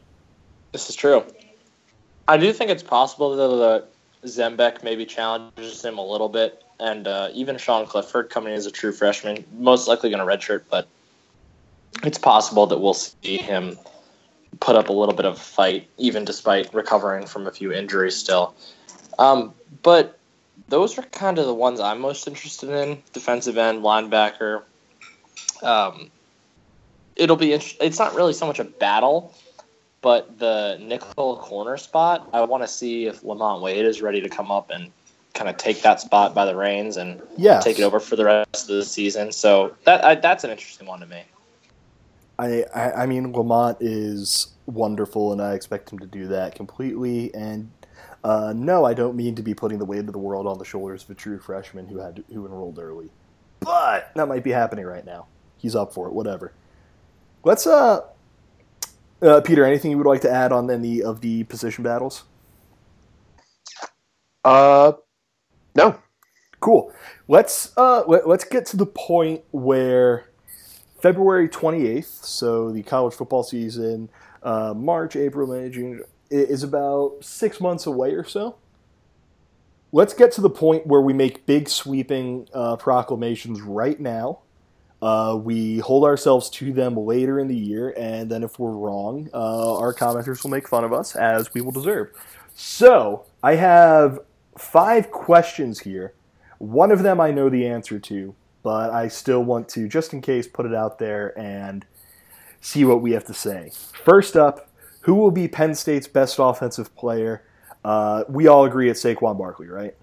[0.71, 1.23] This is true.
[2.27, 3.89] I do think it's possible though that
[4.25, 8.65] Zembiec maybe challenges him a little bit, and uh, even Sean Clifford coming in as
[8.65, 10.87] a true freshman, most likely going to redshirt, but
[12.03, 13.77] it's possible that we'll see him
[14.59, 18.15] put up a little bit of a fight, even despite recovering from a few injuries
[18.15, 18.55] still.
[19.19, 19.53] Um,
[19.83, 20.17] but
[20.67, 24.63] those are kind of the ones I'm most interested in: defensive end, linebacker.
[25.61, 26.11] Um,
[27.15, 27.53] it'll be.
[27.53, 29.33] Int- it's not really so much a battle
[30.03, 34.29] but the nickel corner spot, I want to see if Lamont Wade is ready to
[34.29, 34.91] come up and
[35.33, 37.63] kind of take that spot by the reins and Yes.
[37.63, 39.31] take it over for the rest of the season.
[39.31, 41.23] So that I, that's an interesting one to me.
[42.37, 47.33] I, I, I mean, Lamont is wonderful, and I expect him to do that completely.
[47.33, 47.71] And
[48.23, 50.65] uh, no, I don't mean to be putting the weight of the world on the
[50.65, 53.09] shoulders of a true freshman who had who enrolled early,
[53.59, 55.27] but that might be happening right now.
[55.57, 56.13] He's up for it.
[56.13, 56.53] Whatever.
[57.43, 58.01] Let's uh,
[59.21, 59.65] uh Peter.
[59.65, 62.23] Anything you would like to add on any of the position battles?
[64.45, 64.93] Uh,
[65.75, 65.99] no.
[66.61, 66.93] Cool.
[67.27, 70.29] Let's uh let, let's get to the point where
[71.01, 74.09] February 28th, so the college football season,
[74.41, 76.01] uh, March, April, May, June
[76.33, 78.57] is about 6 months away or so.
[79.91, 84.39] Let's get to the point where we make big sweeping uh, proclamations right now.
[85.03, 89.29] Uh, we hold ourselves to them later in the year, and then if we're wrong,
[89.33, 92.09] uh, our commenters will make fun of us as we will deserve.
[92.55, 94.19] So, I have
[94.57, 96.13] five questions here.
[96.57, 100.21] One of them I know the answer to, but I still want to, just in
[100.21, 101.85] case, put it out there and
[102.61, 103.71] see what we have to say.
[104.05, 104.69] First up,
[105.03, 107.43] who will be Penn State's best offensive player?
[107.83, 109.95] Uh, we all agree it's Saquon Barkley, right?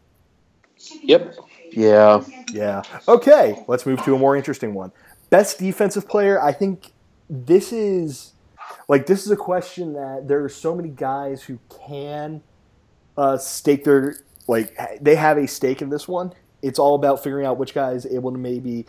[1.03, 1.35] Yep.
[1.71, 2.23] Yeah.
[2.51, 2.83] Yeah.
[3.09, 4.93] Okay, let's move to a more interesting one.
[5.31, 6.93] Best defensive player, I think
[7.29, 8.33] this is
[8.89, 12.43] like this is a question that there are so many guys who can
[13.17, 14.17] uh, stake their
[14.49, 16.33] like they have a stake in this one.
[16.63, 18.87] It's all about figuring out which guy is able to maybe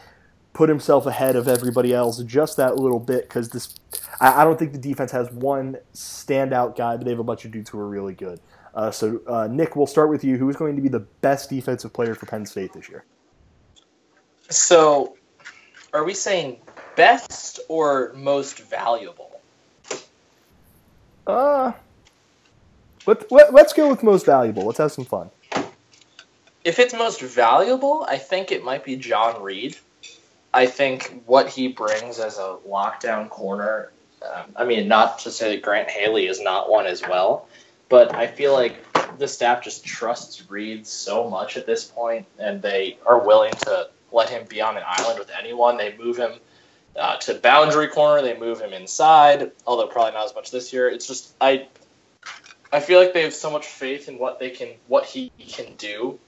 [0.53, 3.75] put himself ahead of everybody else just that little bit because this
[4.19, 7.45] I, I don't think the defense has one standout guy, but they have a bunch
[7.45, 8.39] of dudes who are really good.
[8.73, 10.37] Uh, so uh, Nick, we'll start with you.
[10.37, 13.03] Who is going to be the best defensive player for Penn State this year?
[14.49, 15.17] So,
[15.93, 16.57] are we saying
[16.95, 19.39] best or most valuable?
[21.27, 21.71] Uh,
[23.05, 24.65] let, let, let's go with most valuable.
[24.65, 25.29] Let's have some fun.
[26.63, 29.77] If it's most valuable, I think it might be John Reed.
[30.53, 33.91] I think what he brings as a lockdown corner.
[34.21, 37.47] Um, I mean, not to say that Grant Haley is not one as well,
[37.89, 38.75] but I feel like
[39.17, 43.89] the staff just trusts Reed so much at this point, and they are willing to
[44.11, 45.77] let him be on an island with anyone.
[45.77, 46.33] They move him
[46.95, 48.21] uh, to boundary corner.
[48.21, 50.89] They move him inside, although probably not as much this year.
[50.89, 51.67] It's just I,
[52.71, 55.75] I feel like they have so much faith in what they can, what he can
[55.77, 56.19] do,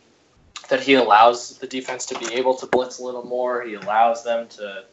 [0.73, 3.61] that he allows the defense to be able to blitz a little more.
[3.61, 4.83] He allows them to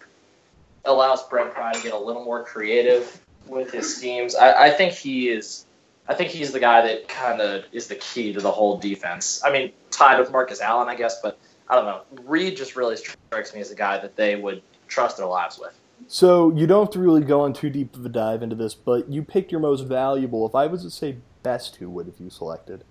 [0.84, 4.34] allows Brent Pry to get a little more creative with his schemes.
[4.34, 5.64] I, I think he is.
[6.06, 9.40] I think he's the guy that kind of is the key to the whole defense.
[9.42, 12.02] I mean, tied with Marcus Allen, I guess, but I don't know.
[12.24, 15.72] Reed just really strikes me as a guy that they would trust their lives with.
[16.08, 18.74] So you don't have to really go on too deep of a dive into this,
[18.74, 20.46] but you picked your most valuable.
[20.46, 22.84] If I was to say best, who would have you selected?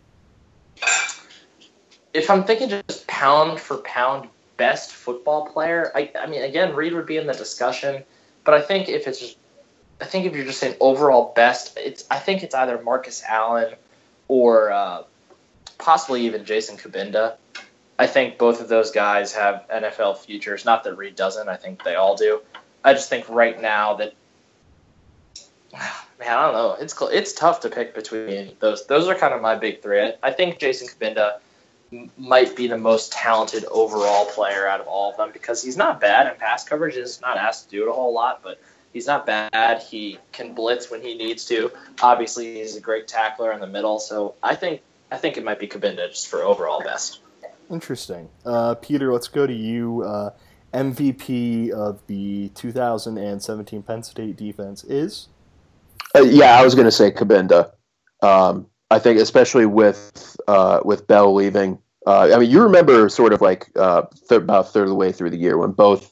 [2.14, 6.94] If I'm thinking just pound for pound best football player, I, I mean, again, Reed
[6.94, 8.04] would be in the discussion,
[8.44, 9.38] but I think if it's just,
[10.02, 13.76] I think if you're just saying overall best, it's I think it's either Marcus Allen
[14.28, 15.04] or uh,
[15.78, 17.36] possibly even Jason Cabinda.
[17.98, 20.64] I think both of those guys have NFL futures.
[20.64, 21.50] Not that Reed doesn't.
[21.50, 22.42] I think they all do.
[22.84, 24.14] I just think right now that
[25.74, 26.78] man, I don't know.
[26.80, 28.88] It's it's tough to pick between those.
[28.88, 30.02] Those are kind of my big three.
[30.02, 31.40] I, I think Jason Cabinda
[32.18, 36.00] might be the most talented overall player out of all of them because he's not
[36.00, 36.96] bad in pass coverage.
[36.96, 38.60] He's not asked to do it a whole lot, but
[38.92, 39.84] He's not bad.
[39.84, 41.72] He can blitz when he needs to.
[42.02, 44.00] Obviously, he's a great tackler in the middle.
[44.00, 47.22] So I think I think it might be Cabinda just for overall best.
[47.70, 48.30] Interesting.
[48.46, 50.02] Uh, Peter, let's go to you.
[50.02, 50.32] Uh,
[50.74, 55.30] MVP of the 2017 Penn State defense is?
[56.16, 57.72] Uh, yeah, I was going to say Cabinda.
[58.22, 61.80] Um, I think especially with uh, with Bell leaving.
[62.08, 65.12] Uh, I mean, you remember sort of like uh, th- about third of the way
[65.12, 66.12] through the year when both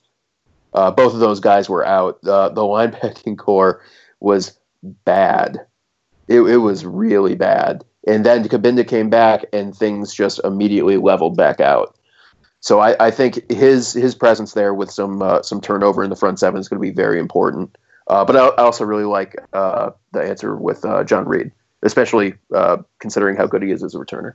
[0.74, 2.20] uh, both of those guys were out.
[2.26, 3.82] Uh, the linebacking corps
[4.20, 4.58] was
[5.06, 5.66] bad.
[6.28, 7.84] It, it was really bad.
[8.06, 11.98] And then Cabinda came back, and things just immediately leveled back out.
[12.60, 16.16] So I, I think his his presence there with some uh, some turnover in the
[16.16, 17.76] front seven is going to be very important.
[18.08, 21.52] But I, I also really like the answer with John Reid,
[21.84, 24.34] especially uh, considering how good he is as a returner.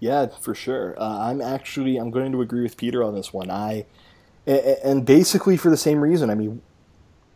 [0.00, 0.94] Yeah, for sure.
[0.98, 3.50] Uh, I'm actually I'm going to agree with Peter on this one.
[3.50, 3.86] I
[4.46, 6.30] and basically for the same reason.
[6.30, 6.62] I mean,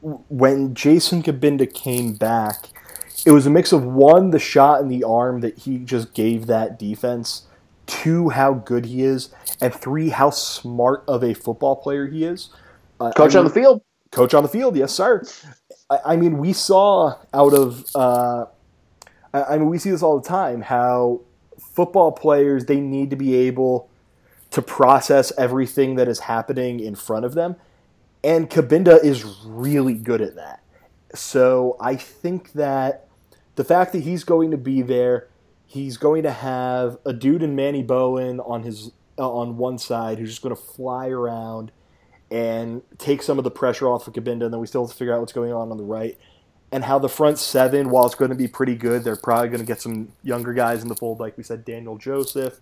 [0.00, 2.68] when Jason Cabinda came back,
[3.26, 6.46] it was a mix of one the shot in the arm that he just gave
[6.46, 7.46] that defense,
[7.86, 12.50] two how good he is, and three how smart of a football player he is.
[13.00, 13.82] Uh, coach I mean, on the field.
[14.10, 15.22] Coach on the field, yes, sir.
[15.90, 17.84] I, I mean, we saw out of.
[17.94, 18.46] Uh,
[19.34, 20.62] I mean, we see this all the time.
[20.62, 21.20] How
[21.58, 23.88] football players they need to be able
[24.50, 27.56] to process everything that is happening in front of them.
[28.22, 30.62] And Cabinda is really good at that.
[31.14, 33.08] So I think that
[33.56, 35.28] the fact that he's going to be there,
[35.66, 40.18] he's going to have a dude in Manny Bowen on his uh, on one side
[40.18, 41.70] who's just going to fly around
[42.30, 44.96] and take some of the pressure off of Cabinda, and then we still have to
[44.96, 46.18] figure out what's going on on the right.
[46.74, 49.60] And how the front seven, while it's going to be pretty good, they're probably going
[49.60, 52.60] to get some younger guys in the fold, like we said, Daniel Joseph,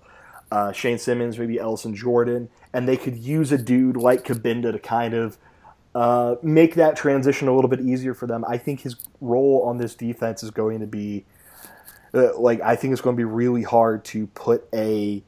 [0.50, 4.78] uh, Shane Simmons, maybe Ellison Jordan, and they could use a dude like Cabinda to
[4.78, 5.38] kind of
[5.94, 8.44] uh, make that transition a little bit easier for them.
[8.46, 11.24] I think his role on this defense is going to be
[12.14, 15.22] uh, like I think it's going to be really hard to put a,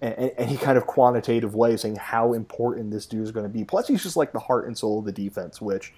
[0.00, 3.64] a any kind of quantitative way saying how important this dude is going to be.
[3.64, 5.92] Plus, he's just like the heart and soul of the defense, which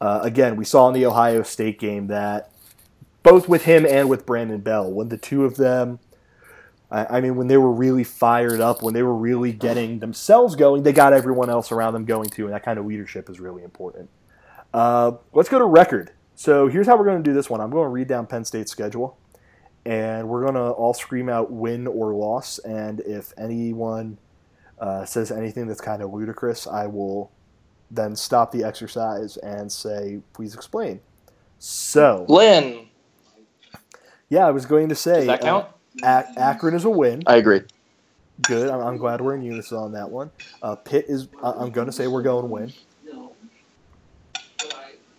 [0.00, 2.50] uh, again we saw in the Ohio State game that
[3.22, 5.98] both with him and with Brandon Bell, when the two of them
[6.94, 10.54] I, I mean, when they were really fired up, when they were really getting themselves
[10.54, 13.40] going, they got everyone else around them going too, and that kind of leadership is
[13.40, 14.08] really important.
[14.72, 16.12] Uh, let's go to record.
[16.36, 17.60] So here's how we're going to do this one.
[17.60, 19.18] I'm going to read down Penn State's schedule,
[19.84, 22.58] and we're going to all scream out win or loss.
[22.60, 24.18] And if anyone
[24.78, 27.30] uh, says anything that's kind of ludicrous, I will
[27.90, 31.00] then stop the exercise and say, please explain.
[31.58, 32.88] So, Lynn.
[34.28, 35.18] Yeah, I was going to say.
[35.18, 35.66] Does that count?
[36.02, 37.22] Uh, Akron is a win.
[37.26, 37.62] I agree.
[38.42, 38.68] Good.
[38.68, 40.30] I'm, I'm glad we're in unison on that one.
[40.62, 41.28] Uh, Pitt is.
[41.42, 42.72] I'm going to say we're going to win.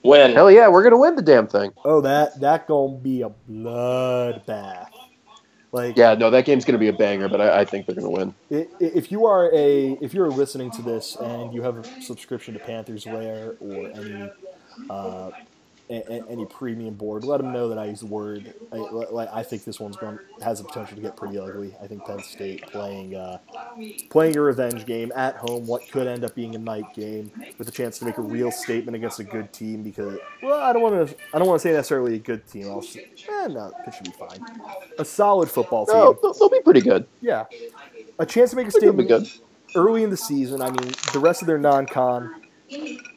[0.06, 0.34] Win.
[0.34, 1.73] Hell yeah, we're gonna win the damn thing.
[1.84, 4.89] Oh, that that gonna be a bloodbath.
[5.76, 8.10] Like yeah, no, that game's gonna be a banger, but I, I think they're gonna
[8.10, 8.34] win.
[8.50, 12.62] If you are a if you're listening to this and you have a subscription to
[12.62, 14.32] Panthers Lair or any
[14.90, 15.32] uh,
[15.89, 18.54] any premium board, let them know that I use the word.
[18.71, 21.76] I, I think this one's going has the potential to get pretty ugly.
[21.82, 23.38] I think Penn State playing uh,
[24.10, 27.67] playing a revenge game at home, what could end up being a night game, with
[27.67, 29.84] a chance to make a real statement against a good team.
[29.84, 32.67] Because well, I don't want to I don't want to say necessarily a good team.
[32.69, 34.43] I'll just, eh, no, it should be fine.
[34.98, 35.95] A solid football team.
[35.95, 37.06] No, they'll be pretty good.
[37.21, 37.45] Yeah,
[38.17, 39.30] a chance to make a statement good.
[39.76, 40.62] early in the season.
[40.62, 42.41] I mean, the rest of their non-con,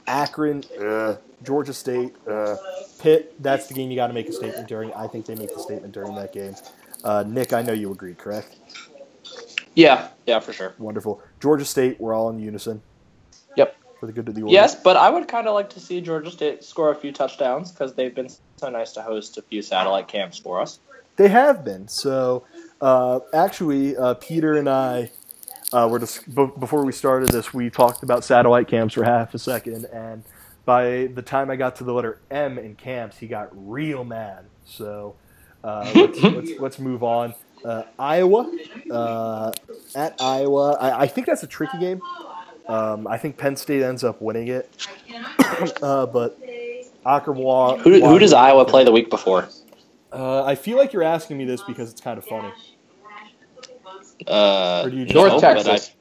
[0.09, 0.65] Akron.
[0.81, 2.57] Uh, Georgia State, uh,
[3.01, 3.35] Pitt.
[3.43, 4.93] That's the game you got to make a statement during.
[4.95, 6.57] I think they make the statement during that game.
[7.05, 8.57] Uh, Nick, I know you agree, correct?
[9.75, 10.75] Yeah, yeah, for sure.
[10.79, 11.23] Wonderful.
[11.41, 12.83] Georgia State, we're all in unison.
[13.57, 13.77] Yep.
[14.01, 14.53] For the good of the order.
[14.53, 17.71] Yes, but I would kind of like to see Georgia State score a few touchdowns
[17.71, 20.81] because they've been so nice to host a few satellite camps for us.
[21.17, 21.87] They have been.
[21.89, 22.45] So,
[22.81, 25.11] uh, actually, uh, Peter and I
[25.73, 29.35] uh, were just b- before we started this, we talked about satellite camps for half
[29.35, 30.25] a second, and
[30.65, 34.45] by the time I got to the letter M in camps, he got real mad.
[34.65, 35.17] So
[35.65, 37.35] uh, let's, let's, let's, move on.
[37.65, 38.53] Uh, Iowa,
[38.91, 39.53] uh,
[39.95, 42.01] at Iowa, I, I, think that's a tricky game.
[42.69, 44.71] Um, I think Penn State ends up winning it,
[45.83, 46.41] uh, but
[47.05, 47.81] Ackerwa.
[47.81, 49.49] Who, who does Iowa play the week before?
[50.13, 52.53] Uh, I feel like you're asking me this because it's kind of funny.
[54.27, 55.93] Uh, North Texas.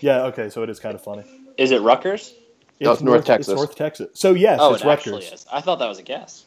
[0.00, 0.24] yeah.
[0.24, 0.48] Okay.
[0.50, 1.24] So it is kind of funny.
[1.56, 2.34] Is it Rutgers?
[2.80, 3.48] No, it's North, North Texas.
[3.52, 4.08] It's North Texas.
[4.12, 5.14] So yes, oh, it's it Rutgers.
[5.14, 5.46] actually is.
[5.50, 6.44] I thought that was a guess.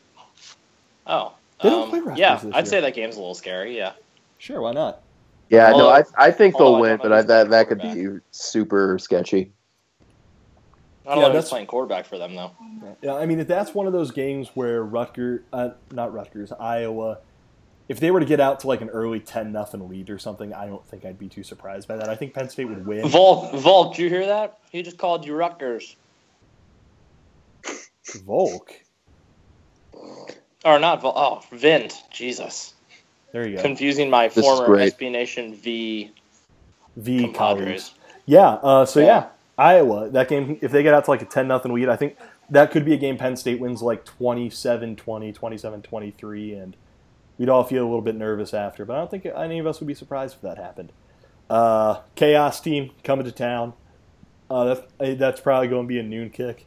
[1.08, 1.34] Oh,
[1.64, 2.66] they don't um, play Rutgers Yeah, I'd year.
[2.66, 3.76] say that game's a little scary.
[3.76, 3.94] Yeah.
[4.38, 5.02] Sure, why not?
[5.50, 9.00] Yeah, although, no, I I think they'll win, but I, that that could be super
[9.00, 9.52] sketchy.
[11.08, 12.52] I don't Yeah, know who's that's- playing quarterback for them though.
[13.02, 17.18] Yeah, I mean, if that's one of those games where Rutgers, uh, not Rutgers, Iowa,
[17.90, 20.54] if they were to get out to like an early ten nothing lead or something,
[20.54, 22.08] I don't think I'd be too surprised by that.
[22.08, 23.08] I think Penn State would win.
[23.10, 24.60] Volk, Volk, you hear that?
[24.72, 25.96] He just called you Rutgers,
[28.26, 28.72] Volk,
[30.64, 31.16] or not Volk?
[31.18, 32.04] Oh, Vint.
[32.12, 32.74] Jesus,
[33.34, 33.62] there you go.
[33.64, 34.94] confusing my This former great.
[34.96, 36.12] SB Nation V
[36.96, 37.94] V compadres.
[38.26, 38.52] Yeah.
[38.54, 39.06] Uh, so yeah.
[39.06, 39.28] Yeah.
[39.58, 40.10] Iowa.
[40.10, 42.16] That game, if they get out to like a ten nothing lead, I think
[42.52, 44.96] that could be a game Penn State wins like 27-20,
[45.38, 46.76] 27-23, and
[47.40, 48.86] we'd all feel a little bit nervous after.
[48.86, 50.92] But I don't think any of us would be surprised if that happened.
[51.50, 53.74] Uh, chaos team coming to town.
[54.52, 56.66] Uh, that's that's probably going to be a noon kick,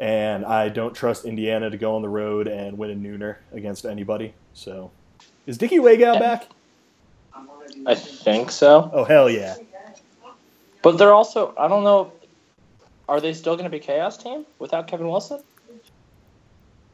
[0.00, 3.84] and I don't trust Indiana to go on the road and win a nooner against
[3.84, 4.34] anybody.
[4.54, 4.90] So,
[5.46, 6.48] is Dickie Lagow back?
[7.86, 8.90] I think so.
[8.92, 9.56] Oh hell yeah!
[10.82, 12.12] But they're also I don't know.
[13.08, 15.42] Are they still going to be chaos team without Kevin Wilson?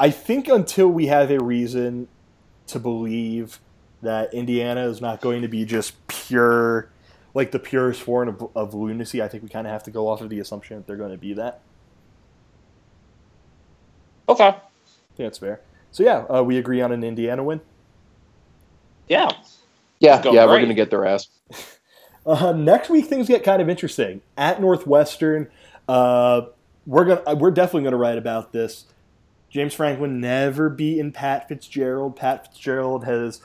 [0.01, 2.09] I think until we have a reason
[2.69, 3.61] to believe
[4.03, 6.91] that Indiana is not going to be just pure,
[7.35, 10.09] like the purest form of, of lunacy, I think we kind of have to go
[10.09, 11.61] off of the assumption that they're going to be that.
[14.29, 14.49] Okay.
[14.49, 14.53] I
[15.17, 15.61] think that's fair.
[15.91, 17.61] So yeah, uh, we agree on an Indiana win.
[19.09, 19.31] Yeah.
[20.01, 21.29] Yeah, Go yeah, we're gonna get their ass.
[22.27, 25.49] Uh, next week things get kind of interesting at Northwestern.
[25.89, 26.43] Uh,
[26.85, 28.85] we're gonna we're definitely gonna write about this.
[29.51, 32.17] James Franklin never beaten Pat Fitzgerald.
[32.17, 33.41] Pat Fitzgerald has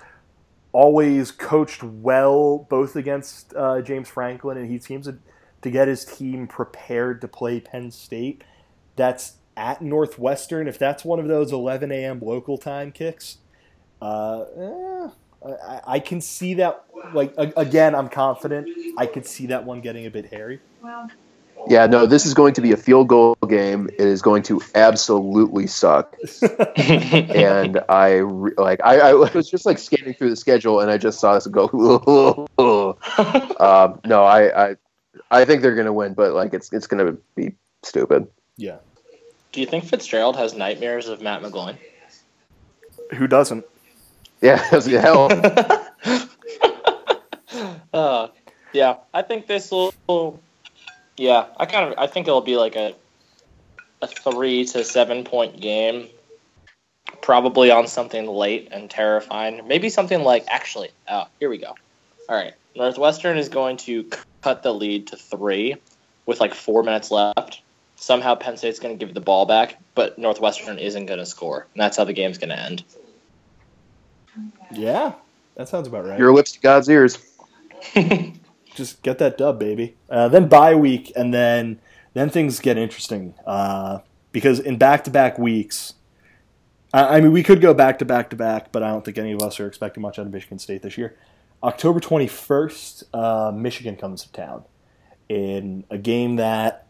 [0.73, 5.17] always coached well, both against uh, James Franklin, and he seems to,
[5.69, 8.43] get his team prepared to play Penn State.
[8.97, 10.67] That's at Northwestern.
[10.67, 12.19] If that's one of those 11 a.m.
[12.21, 13.37] local time kicks,
[14.01, 15.07] uh, eh,
[15.45, 16.83] I, I can see that.
[17.13, 18.67] Like again, I'm confident.
[18.97, 20.59] I could see that one getting a bit hairy.
[21.67, 23.89] Yeah, no, this is going to be a field goal game.
[23.89, 26.15] It is going to absolutely suck.
[26.77, 30.97] and I re- like I, I was just like scanning through the schedule and I
[30.97, 31.67] just saw this and go.
[33.59, 34.75] um, no, I, I
[35.31, 38.27] I think they're gonna win, but like it's it's gonna be stupid.
[38.57, 38.77] yeah,
[39.51, 41.77] Do you think Fitzgerald has nightmares of Matt McGloin?
[43.13, 43.65] who doesn't?
[44.41, 44.57] Yeah,
[45.01, 45.29] hell.
[47.93, 48.27] uh,
[48.73, 49.93] yeah, I think this will.
[51.17, 52.95] Yeah, I kind of I think it'll be like a
[54.01, 56.07] a three to seven point game,
[57.21, 59.67] probably on something late and terrifying.
[59.67, 60.89] Maybe something like actually.
[61.09, 61.75] Oh, here we go.
[62.29, 64.09] All right, Northwestern is going to
[64.41, 65.75] cut the lead to three
[66.25, 67.61] with like four minutes left.
[67.95, 71.67] Somehow Penn State's going to give the ball back, but Northwestern isn't going to score,
[71.73, 72.83] and that's how the game's going to end.
[74.71, 75.13] Yeah,
[75.55, 76.19] that sounds about right.
[76.19, 77.17] Your lips to God's ears.
[78.75, 79.95] just get that dub, baby.
[80.09, 81.79] Uh, then bye week, and then
[82.13, 83.99] then things get interesting uh,
[84.31, 85.93] because in back to back weeks.
[86.93, 89.17] I I mean, we could go back to back to back, but I don't think
[89.17, 91.15] any of us are expecting much out of Michigan State this year.
[91.63, 94.63] October 21st, uh, Michigan comes to town
[95.29, 96.87] in a game that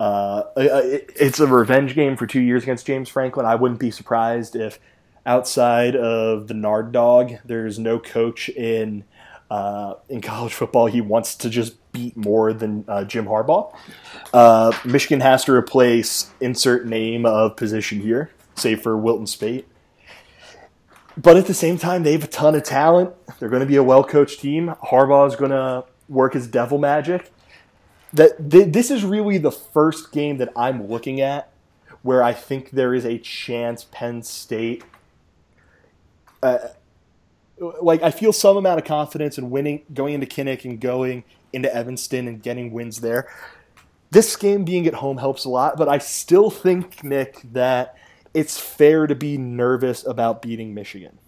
[0.00, 3.44] uh, it- it's a revenge game for two years against James Franklin.
[3.44, 4.80] I wouldn't be surprised if
[5.26, 9.04] outside of the Nard Dog, there's no coach in
[9.50, 13.74] uh, in college football he wants to just beat more than uh, Jim Harbaugh.
[14.32, 19.66] Uh, Michigan has to replace insert name of position here, save for Wilton Speight.
[21.16, 23.12] But at the same time, they have a ton of talent.
[23.38, 24.74] They're going to be a well coached team.
[24.84, 27.32] Harbaugh is going to work his devil magic.
[28.12, 31.50] That th- this is really the first game that I'm looking at
[32.02, 34.84] where I think there is a chance Penn State.
[36.42, 36.58] Uh,
[37.60, 41.72] like I feel some amount of confidence in winning, going into Kinnick and going into
[41.74, 43.28] Evanston and getting wins there.
[44.10, 47.96] This game being at home helps a lot, but I still think Nick that
[48.34, 51.18] it's fair to be nervous about beating Michigan.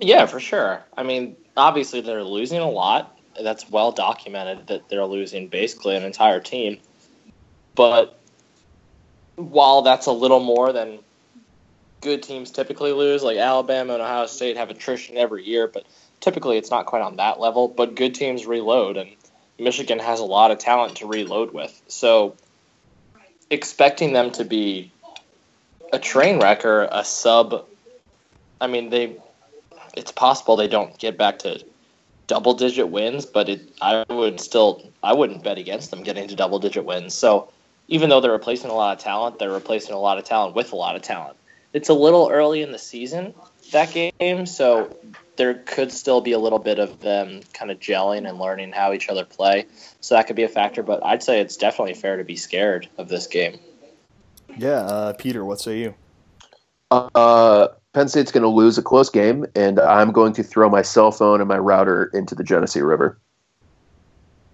[0.00, 0.82] Yeah, for sure.
[0.96, 3.18] I mean, obviously they're losing a lot.
[3.40, 6.78] That's well documented that they're losing basically an entire team.
[7.74, 8.18] But
[9.36, 10.98] while that's a little more than
[12.00, 15.84] good teams typically lose, like Alabama and Ohio State have attrition every year, but
[16.20, 17.68] typically it's not quite on that level.
[17.68, 19.10] But good teams reload, and
[19.58, 21.80] Michigan has a lot of talent to reload with.
[21.88, 22.36] So
[23.50, 24.90] expecting them to be
[25.92, 27.66] a train wreck or a sub,
[28.60, 29.16] I mean, they
[29.96, 31.62] it's possible they don't get back to
[32.26, 36.36] double digit wins, but it I would still I wouldn't bet against them getting to
[36.36, 37.14] double digit wins.
[37.14, 37.50] So
[37.88, 40.72] even though they're replacing a lot of talent, they're replacing a lot of talent with
[40.72, 41.36] a lot of talent.
[41.72, 43.34] It's a little early in the season,
[43.72, 44.96] that game, so
[45.36, 48.92] there could still be a little bit of them kind of gelling and learning how
[48.92, 49.66] each other play.
[50.00, 52.88] So that could be a factor, but I'd say it's definitely fair to be scared
[52.98, 53.58] of this game.
[54.56, 55.94] Yeah, uh, Peter, what say you?
[56.90, 60.82] Uh, Penn State's going to lose a close game, and I'm going to throw my
[60.82, 63.18] cell phone and my router into the Genesee River.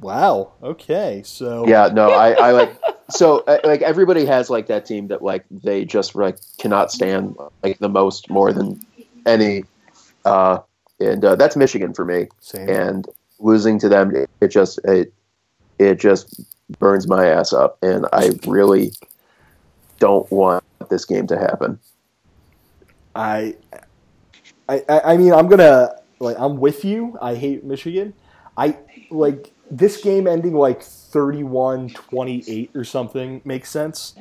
[0.01, 0.53] Wow.
[0.63, 1.23] Okay.
[1.25, 2.79] So Yeah, no, I, I like
[3.11, 7.37] so uh, like everybody has like that team that like they just like cannot stand
[7.63, 8.81] like the most more than
[9.25, 9.65] any,
[10.25, 10.59] uh,
[11.01, 12.29] and uh, that's Michigan for me.
[12.41, 12.69] Same.
[12.69, 15.13] And losing to them, it, it just it
[15.79, 16.41] it just
[16.79, 18.93] burns my ass up, and I really
[19.99, 21.79] don't want this game to happen.
[23.15, 23.57] I,
[24.69, 27.17] I, I I mean, I'm gonna like, I'm with you.
[27.21, 28.15] I hate Michigan.
[28.57, 28.79] I
[29.11, 34.15] like this game ending like 31-28 or something makes sense.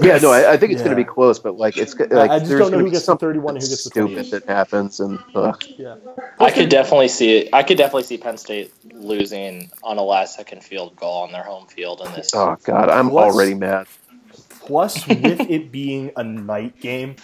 [0.00, 2.28] Yeah, no, I, I think it's going to be close, but like it's go- like
[2.30, 4.30] I just there's don't know who gets the 31 and who gets the stupid 28.
[4.32, 5.62] that happens, and ugh.
[5.78, 5.96] Yeah.
[6.40, 7.50] I could definitely see it.
[7.52, 11.44] I could definitely see Penn State losing on a last second field goal on their
[11.44, 12.30] home field in this.
[12.34, 13.86] oh god, I'm Plus- already mad.
[14.60, 17.14] Plus, with it being a night game,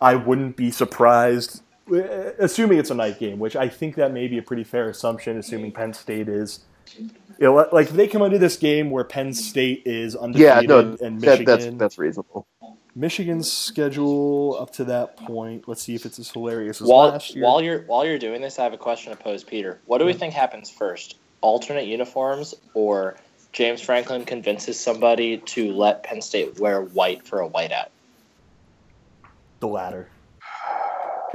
[0.00, 4.12] I wouldn't be surprised, uh, Uh, assuming it's a night game, which I think that
[4.12, 6.60] may be a pretty fair assumption, assuming Penn State is.
[6.96, 7.10] You
[7.46, 10.78] know, like if they come into this game where Penn State is Yeah, undefeated no,
[10.78, 12.46] and that, Michigan, that's that's reasonable.
[12.94, 15.68] Michigan's schedule up to that point.
[15.68, 17.44] Let's see if it's as hilarious as While last year.
[17.44, 19.80] while you're while you're doing this, I have a question to pose, Peter.
[19.86, 21.16] What do we think happens first?
[21.40, 23.16] Alternate uniforms, or
[23.52, 27.88] James Franklin convinces somebody to let Penn State wear white for a whiteout?
[29.60, 30.08] the latter.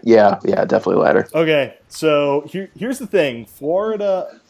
[0.03, 1.27] Yeah, yeah, definitely ladder.
[1.33, 4.41] Okay, so here, here's the thing: Florida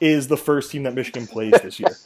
[0.00, 1.96] is the first team that Michigan plays this year.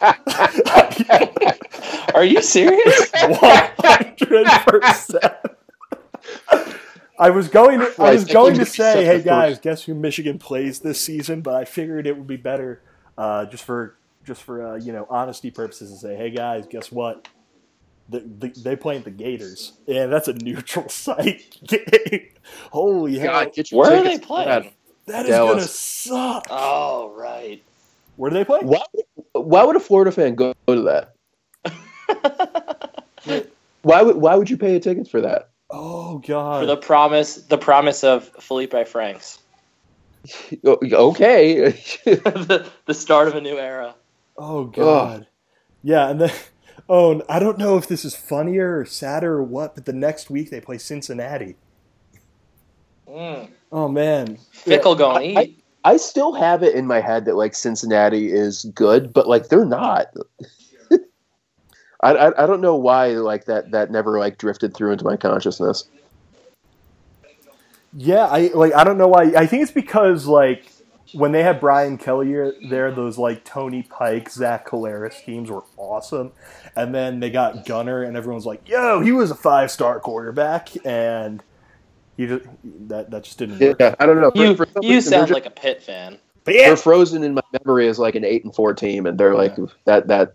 [2.14, 3.10] Are you serious?
[3.12, 5.34] One hundred percent.
[7.18, 10.80] I was going to, I was going to say, hey guys, guess who Michigan plays
[10.80, 11.42] this season?
[11.42, 12.82] But I figured it would be better,
[13.18, 16.92] uh, just for just for uh, you know honesty purposes, to say, hey guys, guess
[16.92, 17.28] what?
[18.08, 22.28] The, the, they play the Gators, Yeah, that's a neutral site game.
[22.70, 24.26] Holy hell, God, get Where are they tickets that.
[24.26, 24.72] playing?
[25.06, 25.52] that is Dallas.
[25.54, 26.46] gonna suck.
[26.50, 27.62] Oh right.
[28.16, 28.60] Where do they play?
[28.60, 28.82] Why,
[29.32, 31.14] why would a Florida fan go to that?
[33.82, 35.50] Why would why would you pay a ticket for that?
[35.70, 36.60] Oh God!
[36.60, 39.38] For the promise, the promise of Felipe Franks,
[40.64, 41.70] Okay,
[42.04, 43.94] the, the start of a new era.
[44.38, 45.26] oh god,
[45.82, 46.30] yeah, and then.
[46.88, 49.92] Oh, and I don't know if this is funnier or sadder or what, but the
[49.92, 51.56] next week they play Cincinnati.
[53.08, 53.48] Mm.
[53.72, 55.64] Oh man, Fickell going I- eat.
[55.86, 59.66] I still have it in my head that like Cincinnati is good, but like they're
[59.66, 60.06] not.
[62.00, 65.16] I, I I don't know why like that that never like drifted through into my
[65.16, 65.84] consciousness.
[67.96, 68.74] Yeah, I like.
[68.74, 69.32] I don't know why.
[69.36, 70.66] I think it's because like
[71.12, 72.32] when they had Brian Kelly
[72.68, 76.32] there, those like Tony Pike, Zach Collaros teams were awesome,
[76.76, 80.70] and then they got Gunner, and everyone's like, "Yo, he was a five star quarterback,"
[80.84, 81.42] and
[82.16, 82.44] he just
[82.88, 83.76] that that just didn't work.
[83.78, 84.30] Yeah, I don't know.
[84.30, 86.18] For- You for you reason, sound just- like a Pitt fan.
[86.44, 89.18] But yeah, they're frozen in my memory as like an eight and four team, and
[89.18, 90.34] they're like that that.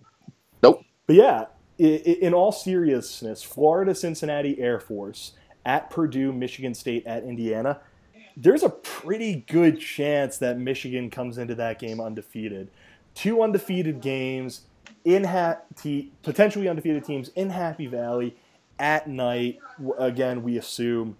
[0.63, 0.83] Nope.
[1.07, 1.45] But yeah,
[1.79, 5.33] i- i- in all seriousness, Florida, Cincinnati Air Force
[5.65, 7.79] at Purdue, Michigan State at Indiana.
[8.41, 12.71] There's a pretty good chance that Michigan comes into that game undefeated.
[13.13, 14.61] Two undefeated games
[15.03, 18.37] in ha- te- potentially undefeated teams in Happy Valley
[18.79, 19.59] at night.
[19.97, 21.17] Again, we assume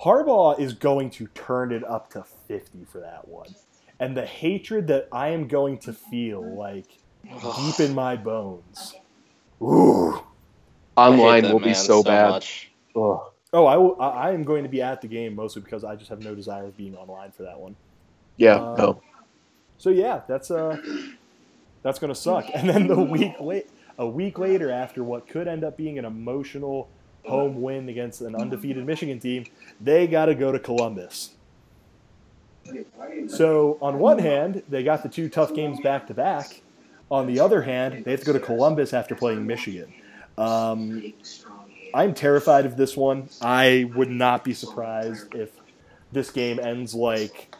[0.00, 3.52] Harbaugh is going to turn it up to 50 for that one.
[3.98, 6.86] And the hatred that I am going to feel like
[7.24, 8.94] deep in my bones.
[9.60, 10.22] Ooh.
[10.96, 12.44] Online that will be man so, bad.
[13.52, 15.96] Oh, I, will, I I am going to be at the game mostly because I
[15.96, 17.76] just have no desire of being online for that one.
[18.36, 18.56] Yeah.
[18.56, 19.02] Uh, no.
[19.78, 20.76] So yeah, that's uh,
[21.82, 22.46] that's gonna suck.
[22.52, 26.04] And then the week late, a week later, after what could end up being an
[26.04, 26.88] emotional
[27.24, 29.44] home win against an undefeated Michigan team,
[29.80, 31.34] they got to go to Columbus.
[33.28, 36.62] So on one hand, they got the two tough games back to back.
[37.10, 39.92] On the other hand, they have to go to Columbus after playing Michigan.
[40.36, 41.14] Um,
[41.94, 43.28] I'm terrified of this one.
[43.40, 45.50] I would not be surprised if
[46.12, 47.54] this game ends like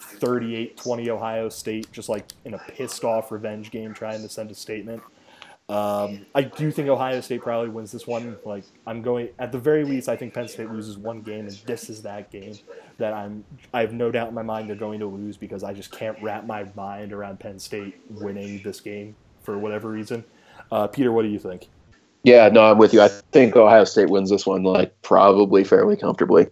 [0.00, 4.54] 38-20 Ohio State, just like in a pissed off revenge game trying to send a
[4.54, 5.02] statement.
[5.70, 8.38] Um, I do think Ohio State probably wins this one.
[8.44, 11.54] Like I'm going at the very least, I think Penn State loses one game, and
[11.66, 12.54] this is that game
[12.96, 13.44] that I'm.
[13.74, 16.16] I have no doubt in my mind they're going to lose because I just can't
[16.22, 20.24] wrap my mind around Penn State winning this game for whatever reason.
[20.72, 21.68] Uh, Peter, what do you think?
[22.24, 23.00] Yeah, no, I'm with you.
[23.00, 26.48] I think Ohio State wins this one, like probably fairly comfortably.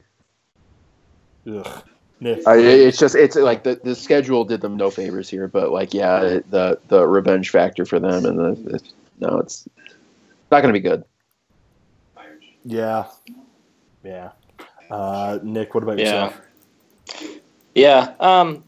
[1.48, 1.82] Ugh.
[2.18, 2.46] Nick.
[2.46, 5.92] I, it's just it's like the, the schedule did them no favors here, but like
[5.92, 9.68] yeah, it, the the revenge factor for them and the it's, no, it's
[10.50, 11.04] not going to be good.
[12.64, 13.06] Yeah.
[14.02, 14.30] Yeah.
[14.90, 16.04] Uh, Nick, what about Yeah.
[16.04, 16.40] yourself?
[17.74, 18.14] Yeah.
[18.18, 18.64] Um,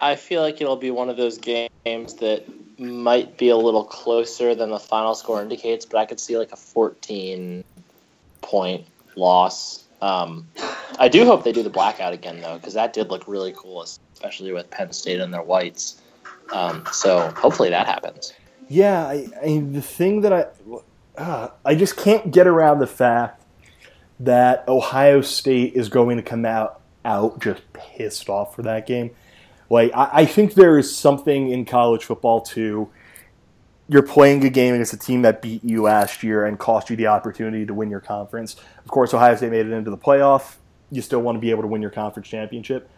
[0.00, 2.44] I feel like it'll be one of those games that
[2.78, 6.52] might be a little closer than the final score indicates, but I could see like
[6.52, 7.64] a 14
[8.42, 9.84] point loss.
[10.02, 10.46] Um,
[10.98, 13.82] I do hope they do the blackout again, though, because that did look really cool,
[13.82, 16.00] especially with Penn State and their whites.
[16.52, 18.32] Um, so hopefully that happens.
[18.68, 20.46] Yeah, I, I the thing that I
[21.20, 23.42] uh, I just can't get around the fact
[24.20, 29.10] that Ohio State is going to come out out just pissed off for that game.
[29.74, 32.90] Like I, I think there is something in college football too.
[33.88, 36.96] You're playing a game against a team that beat you last year and cost you
[36.96, 38.54] the opportunity to win your conference.
[38.84, 40.56] Of course, Ohio State made it into the playoff.
[40.92, 42.88] You still want to be able to win your conference championship.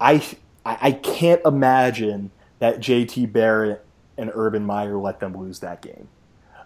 [0.00, 0.20] I
[0.66, 3.84] I can't imagine that JT Barrett
[4.18, 6.08] and Urban Meyer let them lose that game.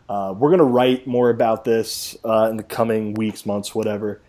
[0.08, 4.22] Uh, we're going to write more about this uh, in the coming weeks, months, whatever.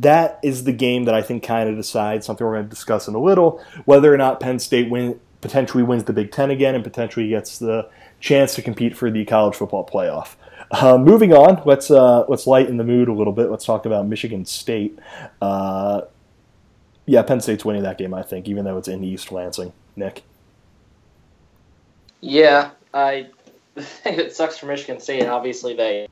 [0.00, 3.08] That is the game that I think kind of decides something we're going to discuss
[3.08, 6.74] in a little whether or not Penn State win, potentially wins the Big Ten again
[6.74, 7.88] and potentially gets the
[8.18, 10.36] chance to compete for the college football playoff.
[10.70, 13.50] Uh, moving on, let's uh, let's lighten the mood a little bit.
[13.50, 14.98] Let's talk about Michigan State.
[15.42, 16.02] Uh,
[17.06, 19.72] yeah, Penn State's winning that game, I think, even though it's in East Lansing.
[19.96, 20.22] Nick.
[22.20, 23.26] Yeah, I
[23.76, 25.20] think it sucks for Michigan State.
[25.20, 26.06] And obviously, they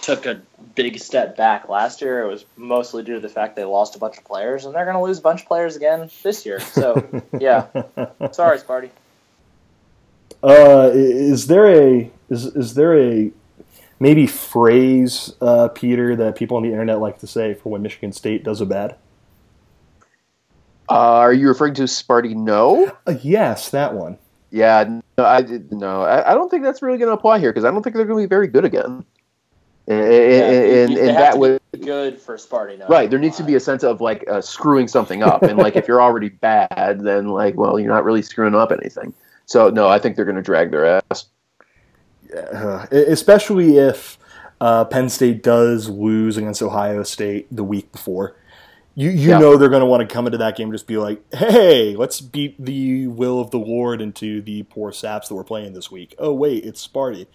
[0.00, 0.40] took a
[0.74, 2.22] big step back last year.
[2.22, 4.84] It was mostly due to the fact they lost a bunch of players, and they're
[4.84, 6.60] going to lose a bunch of players again this year.
[6.60, 7.66] So, yeah,
[8.32, 8.90] sorry, Sparty.
[10.42, 13.32] Uh, is there a is is there a
[13.98, 18.12] maybe phrase, uh, Peter, that people on the internet like to say for when Michigan
[18.12, 18.96] State does a bad?
[20.88, 22.34] Uh, are you referring to Sparty?
[22.34, 22.96] No.
[23.06, 24.16] Uh, yes, that one.
[24.50, 26.02] Yeah, no, I did no.
[26.02, 28.06] I, I don't think that's really going to apply here because I don't think they're
[28.06, 29.04] going to be very good again.
[29.88, 32.78] And, and, and, and that to would be good for Sparty.
[32.78, 33.08] No, right.
[33.08, 35.88] There needs to be a sense of like uh, screwing something up, and like if
[35.88, 39.14] you're already bad, then like well, you're not really screwing up anything.
[39.46, 41.26] So no, I think they're going to drag their ass.
[42.52, 44.18] Uh, especially if
[44.60, 48.36] uh, Penn State does lose against Ohio State the week before.
[48.94, 49.38] You you Yeah.
[49.38, 51.96] know they're going to want to come into that game and just be like, hey,
[51.96, 55.90] let's beat the will of the Lord into the poor saps that we're playing this
[55.90, 56.14] week.
[56.18, 57.26] Oh wait, it's Sparty.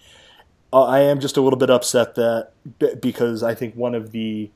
[0.74, 2.50] Uh, I am just a little bit upset that
[3.00, 4.50] because I think one of the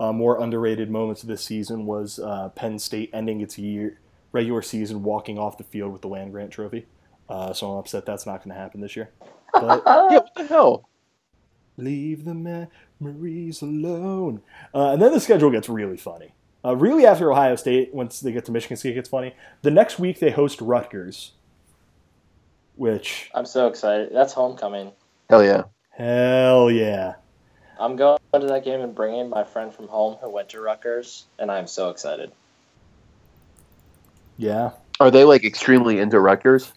[0.00, 4.00] uh, more underrated moments of this season was uh, Penn State ending its year
[4.32, 6.86] regular season walking off the field with the land grant trophy.
[7.28, 9.10] Uh, so I'm upset that's not going to happen this year.
[9.52, 10.88] But Yeah, what the hell?
[11.76, 12.68] Leave the
[13.00, 14.42] memories alone.
[14.74, 16.34] Uh, and then the schedule gets really funny.
[16.64, 19.36] Uh, really, after Ohio State, once they get to Michigan State, it gets funny.
[19.62, 21.32] The next week they host Rutgers,
[22.74, 24.10] which I'm so excited.
[24.12, 24.90] That's homecoming.
[25.30, 25.62] Hell yeah.
[25.90, 27.14] hell yeah,
[27.78, 31.24] I'm going to that game and bringing my friend from home who went to Rutgers,
[31.38, 32.32] and I'm so excited.
[34.36, 34.72] yeah.
[34.98, 36.72] Are they like extremely into Rutgers?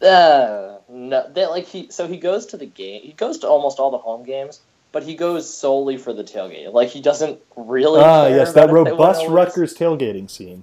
[0.00, 3.02] Uh, no, they, like he so he goes to the game.
[3.02, 4.60] He goes to almost all the home games,
[4.92, 6.72] but he goes solely for the tailgate.
[6.72, 8.00] Like he doesn't really.
[8.00, 9.30] Ah, care yes, that about if they win robust or.
[9.30, 10.62] Rutgers tailgating scene.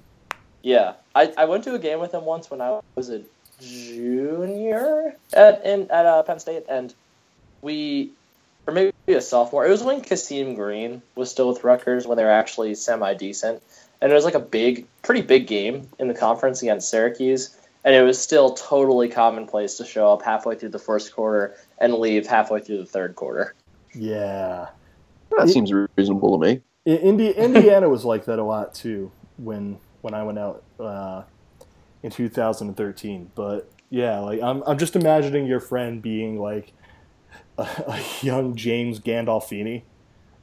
[0.63, 3.21] Yeah, I, I went to a game with him once when I was a
[3.59, 6.93] junior at in at uh, Penn State, and
[7.61, 8.11] we
[8.67, 9.65] or maybe a sophomore.
[9.65, 13.61] It was when Kasim Green was still with Rutgers when they were actually semi decent,
[14.01, 17.95] and it was like a big, pretty big game in the conference against Syracuse, and
[17.95, 22.27] it was still totally commonplace to show up halfway through the first quarter and leave
[22.27, 23.53] halfway through the third quarter.
[23.93, 24.67] Yeah.
[25.37, 26.61] That It- seems reasonable to me.
[26.85, 31.21] Indi- Indiana was like that a lot too when when I went out uh,
[32.03, 33.31] in 2013.
[33.35, 36.73] But yeah, like I'm I'm just imagining your friend being like
[37.57, 39.83] a, a young James Gandolfini.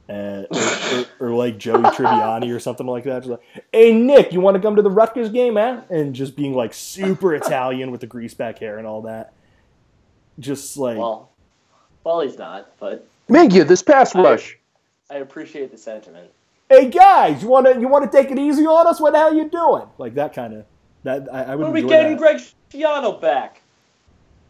[0.08, 3.24] Uh, or, or, or like Joey Tribbiani or something like that.
[3.24, 5.82] Just like, hey Nick, you want to come to the Rutgers game, man?
[5.90, 9.32] And just being like super Italian with the grease back hair and all that.
[10.38, 11.30] Just like Well,
[12.04, 14.56] well, he's not, but Mingia, this pass rush.
[15.10, 16.30] I appreciate the sentiment.
[16.68, 19.00] hey guys, you want to you want to take it easy on us?
[19.00, 19.88] What the hell are you doing?
[19.98, 20.66] Like that kind of
[21.06, 22.18] that I, I would When are we enjoy getting that.
[22.18, 22.36] Greg
[22.70, 23.62] Schiano back?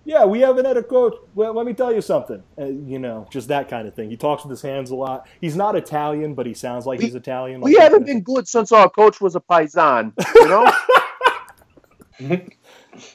[0.05, 1.15] Yeah, we haven't had a coach.
[1.35, 2.41] Well, let me tell you something.
[2.57, 4.09] Uh, you know, just that kind of thing.
[4.09, 5.27] He talks with his hands a lot.
[5.41, 7.61] He's not Italian, but he sounds like We- he's Italian.
[7.61, 10.13] We like that haven't been good since our coach was a paisan.
[10.37, 10.67] You know?
[12.21, 12.41] of-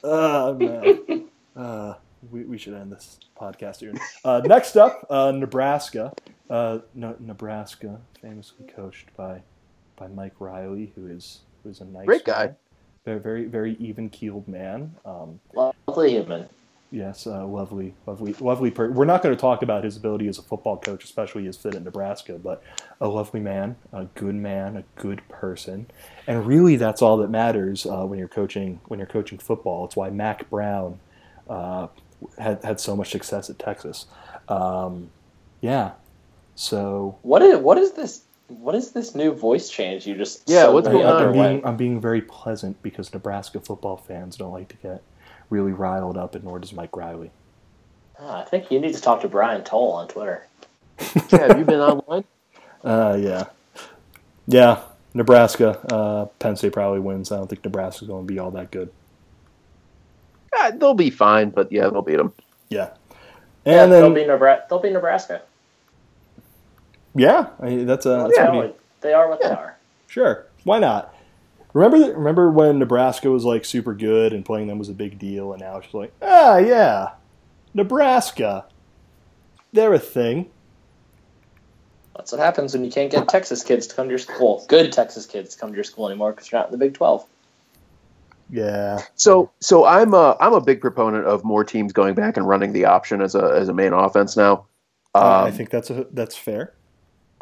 [0.04, 1.24] Uh, man.
[1.56, 1.94] Uh,
[2.30, 3.92] we, we should end this podcast here.
[4.24, 6.12] Uh, next up, uh, Nebraska.
[6.48, 9.42] Uh, no, Nebraska, famously coached by
[9.96, 12.46] by Mike Riley, who is who is a nice Great guy.
[12.46, 12.56] man.
[13.04, 14.94] Very very very even keeled man.
[15.04, 16.48] Um, Lovely human.
[16.92, 18.70] Yes, uh, lovely, lovely, lovely.
[18.70, 21.56] Per- We're not going to talk about his ability as a football coach, especially his
[21.56, 22.62] fit at Nebraska, but
[23.00, 25.86] a lovely man, a good man, a good person,
[26.26, 29.86] and really, that's all that matters uh, when you're coaching when you're coaching football.
[29.86, 31.00] It's why Mack Brown
[31.48, 31.86] uh,
[32.38, 34.04] had had so much success at Texas.
[34.48, 35.08] Um,
[35.62, 35.92] yeah,
[36.54, 38.22] so What is what is this?
[38.48, 40.48] What is this new voice change you just?
[40.48, 41.22] Yeah, what's I, going on?
[41.22, 45.02] I'm being I'm being very pleasant because Nebraska football fans don't like to get
[45.50, 47.30] really riled up, and nor does Mike Riley.
[48.18, 50.46] Ah, I think you need to talk to Brian Toll on Twitter.
[51.30, 52.24] Yeah, have you been online?
[52.84, 53.44] Uh, yeah,
[54.48, 54.82] yeah.
[55.14, 57.30] Nebraska, uh, Penn State probably wins.
[57.30, 58.90] I don't think Nebraska's going to be all that good.
[60.52, 62.32] Yeah, they'll be fine, but yeah, they'll beat them.
[62.70, 62.90] Yeah,
[63.64, 64.66] yeah, and they'll be Nebraska.
[64.68, 65.42] They'll be Nebraska.
[67.14, 68.50] Yeah, I mean, that's a that's Yeah.
[68.50, 69.76] pretty They are what they are.
[70.08, 70.46] sure.
[70.64, 71.14] Why not?
[71.74, 75.18] Remember, the, remember when Nebraska was like super good and playing them was a big
[75.18, 77.12] deal, and now it's just like, ah, yeah,
[77.74, 78.66] Nebraska,
[79.72, 80.50] they're a thing.
[82.14, 84.64] That's what happens when you can't get Texas kids to come to your school.
[84.68, 86.92] Good Texas kids to come to your school anymore because you're not in the Big
[86.94, 87.26] Twelve.
[88.50, 92.46] Yeah, So, so I'm a I'm a big proponent of more teams going back and
[92.46, 94.66] running the option as a as a main offense now.
[95.14, 96.74] Um, I think that's a that's fair.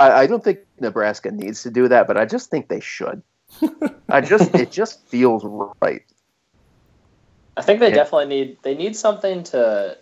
[0.01, 3.23] I, I don't think Nebraska needs to do that, but I just think they should.
[4.09, 5.45] I just it just feels
[5.83, 6.03] right.
[7.57, 7.97] I think they Yeah.
[7.97, 9.99] definitely need they need something to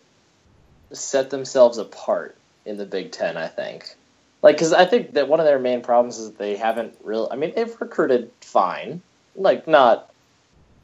[0.92, 3.36] set themselves apart in the Big Ten.
[3.36, 3.96] I think,
[4.42, 7.28] like, because I think that one of their main problems is that they haven't really.
[7.30, 9.02] I mean, they've recruited fine,
[9.34, 10.10] like not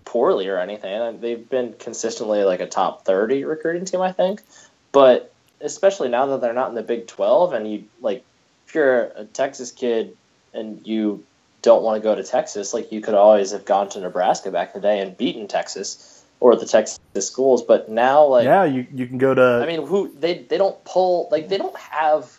[0.04, 1.20] poorly or anything.
[1.20, 4.42] They've been consistently like a top thirty recruiting team, I think.
[4.90, 8.33] But especially now that they're not in the Big Twelve, and you like, if
[8.74, 10.16] you're a Texas kid
[10.52, 11.24] and you
[11.62, 14.74] don't want to go to Texas, like you could always have gone to Nebraska back
[14.74, 17.62] in the day and beaten Texas or the Texas schools.
[17.62, 19.60] But now, like, yeah, you you can go to.
[19.62, 22.38] I mean, who they they don't pull like they don't have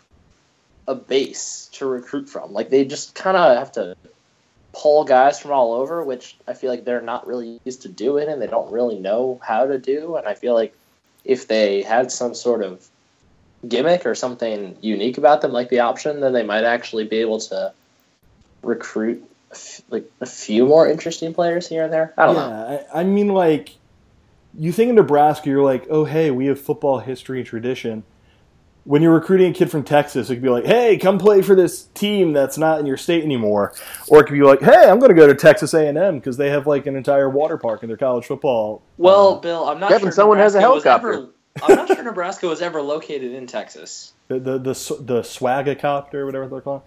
[0.86, 2.52] a base to recruit from.
[2.52, 3.96] Like they just kind of have to
[4.72, 8.28] pull guys from all over, which I feel like they're not really used to doing,
[8.28, 10.16] and they don't really know how to do.
[10.16, 10.74] And I feel like
[11.24, 12.88] if they had some sort of
[13.68, 17.40] gimmick or something unique about them, like the option, then they might actually be able
[17.40, 17.72] to
[18.62, 22.12] recruit a f- like a few more interesting players here and there.
[22.16, 22.48] I don't know.
[22.48, 23.70] yeah, I, I mean, like,
[24.58, 28.04] you think in Nebraska, you're like, oh, hey, we have football history and tradition.
[28.84, 31.56] When you're recruiting a kid from Texas, it could be like, hey, come play for
[31.56, 33.74] this team that's not in your state anymore,
[34.08, 36.50] or it could be like, hey, I'm going to go to Texas A&M because they
[36.50, 38.82] have like an entire water park in their college football.
[38.96, 41.28] Well, um, Bill, I'm not Kevin, sure someone has a Nebraska was helicopter.
[41.62, 44.12] Ever- I'm not sure Nebraska was ever located in Texas.
[44.28, 46.82] the the the, sw- the swagacopter, whatever they're called.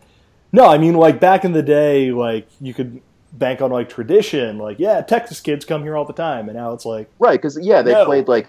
[0.51, 3.01] No, I mean like back in the day, like you could
[3.33, 6.73] bank on like tradition, like yeah, Texas kids come here all the time, and now
[6.73, 8.05] it's like Right, because yeah, they No.
[8.05, 8.47] played like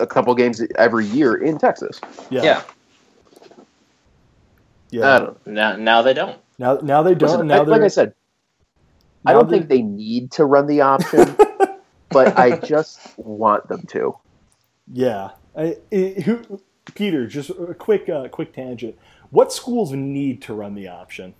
[0.00, 2.00] a couple games every year in Texas.
[2.30, 2.62] yeah, Yeah.
[4.90, 5.14] yeah.
[5.14, 5.46] I don't.
[5.46, 6.38] Now, now they don't.
[6.58, 7.30] Now now they don't.
[7.30, 8.14] Listen, now I- like I said,
[9.26, 11.36] I don't they're- think they need to run the option,
[12.10, 14.16] but I just want them to.
[14.92, 15.30] Yeah.
[15.58, 16.60] I, I- who,
[16.94, 18.96] Peter, just a quick uh, quick tangent.
[19.30, 21.34] What schools need to run the option?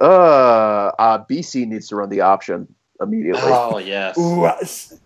[0.00, 3.42] Uh, uh, BC needs to run the option immediately.
[3.44, 4.16] Oh yes.
[4.18, 4.48] Ooh,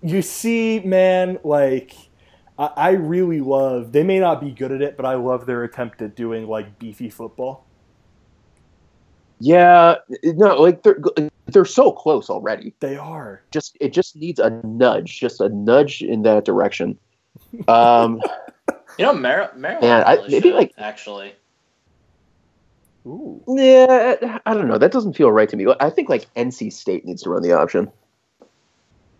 [0.03, 1.95] you see, man, like
[2.59, 3.93] I, I really love.
[3.93, 6.79] They may not be good at it, but I love their attempt at doing like
[6.79, 7.67] beefy football.
[9.41, 11.01] Yeah, no, like they're
[11.47, 12.75] they're so close already.
[12.81, 13.43] They are.
[13.51, 16.99] Just it just needs a nudge, just a nudge in that direction.
[17.69, 18.21] Um,
[18.99, 21.35] You know, Mar- Maryland Man, I- really maybe, should, like- actually.
[23.07, 23.43] Ooh.
[23.49, 24.77] yeah, I don't know.
[24.77, 25.67] That doesn't feel right to me.
[25.81, 27.91] I think like NC State needs to run the option.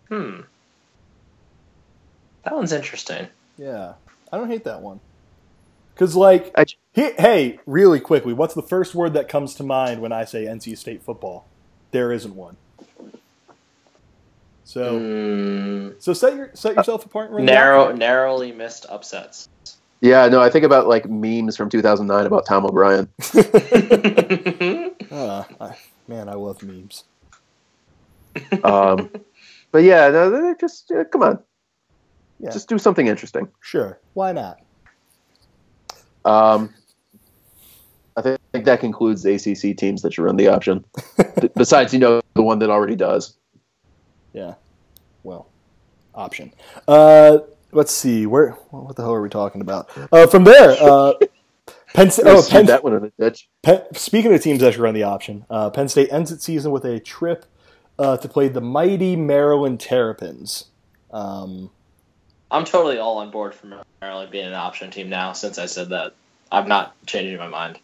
[0.09, 0.41] Hmm.
[2.45, 3.29] That one's interesting.
[3.57, 3.95] Yeah,
[4.31, 5.01] I don't hate that one.
[5.97, 10.03] Cause like, I- he, hey, really quickly, what's the first word that comes to mind
[10.03, 11.47] when I say NC State football?
[11.93, 12.57] There isn't one.
[14.71, 15.89] So, Hmm.
[15.99, 17.27] so set your set yourself apart.
[17.31, 17.99] And run the narrow, option.
[17.99, 19.49] narrowly missed upsets.
[20.01, 23.09] Yeah, no, I think about like memes from 2009 about Tom O'Brien.
[25.13, 27.03] Ah, I- man, I love memes.
[28.63, 29.11] Um,
[29.73, 31.41] but yeah, no, they're just uh, come on,
[32.39, 32.51] Yeah.
[32.51, 33.49] just do something interesting.
[33.61, 34.61] Sure, why not?
[36.25, 36.73] Um,
[38.17, 40.85] I think, I think that concludes the ACC teams that should run the option.
[41.57, 43.37] Besides, you know, the one that already does.
[44.33, 44.55] Yeah.
[45.23, 45.49] Well,
[46.15, 46.53] option.
[46.89, 47.39] Uh,
[47.73, 48.51] let's see where.
[48.71, 49.91] What the hell are we talking about?
[50.13, 51.15] Uh, from there, uh,
[51.95, 52.27] Penn State.
[52.27, 53.49] Oh, Penn, that one in the ditch.
[53.63, 56.73] Penn, speaking of teams that should run the option, uh, Penn State ends its season
[56.73, 57.47] with a trip
[57.99, 60.67] uh, to play the mighty Maryland Terrapins.
[61.13, 61.71] Um,
[62.51, 65.33] I'm totally all on board for Maryland being an option team now.
[65.33, 66.15] Since I said that,
[66.51, 67.79] I'm not changing my mind.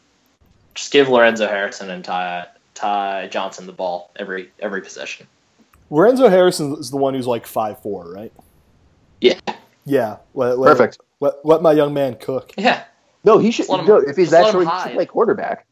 [0.75, 5.27] Just give Lorenzo Harrison and Ty Ty Johnson the ball every every possession.
[5.91, 8.33] Lorenzo Harrison is the one who's like five four, right?
[9.21, 9.39] Yeah,
[9.85, 10.17] Yeah.
[10.35, 10.99] Let, let- Perfect.
[11.21, 12.53] Let, let my young man cook.
[12.59, 12.85] yeah,
[13.25, 13.69] No, he should.
[13.71, 15.65] Him- no, if he's just let him actually he play quarterback.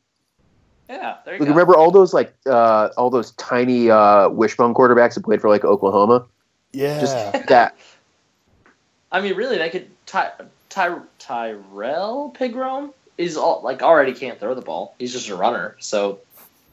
[0.88, 1.16] yeah.
[1.24, 1.52] There you Like, go.
[1.54, 5.64] remember all those like uh, all those tiny uh, wishbone quarterbacks who played for like
[5.64, 6.24] Oklahoma?
[6.72, 7.00] Yeah.
[7.00, 7.76] Just that.
[9.12, 10.32] I mean, really, they could Ty,
[10.70, 14.94] Ty, Tyrrell Pigrome is all like already can't throw the ball.
[14.98, 15.76] He's just a runner.
[15.78, 16.18] So,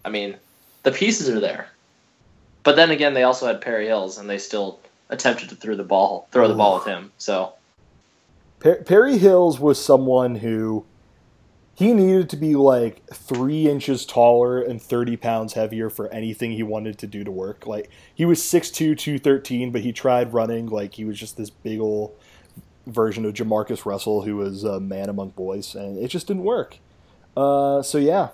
[0.05, 0.37] I mean,
[0.83, 1.67] the pieces are there.
[2.63, 5.83] But then again, they also had Perry Hills, and they still attempted to throw the
[5.83, 7.11] ball, throw the ball with him.
[7.17, 7.53] So,
[8.59, 10.85] Per- Perry Hills was someone who
[11.73, 16.63] he needed to be like three inches taller and 30 pounds heavier for anything he
[16.63, 17.65] wanted to do to work.
[17.65, 21.79] Like he was 6'2, 213, but he tried running like he was just this big
[21.79, 22.13] old
[22.85, 26.77] version of Jamarcus Russell who was a man among boys, and it just didn't work.
[27.35, 28.29] Uh, so yeah,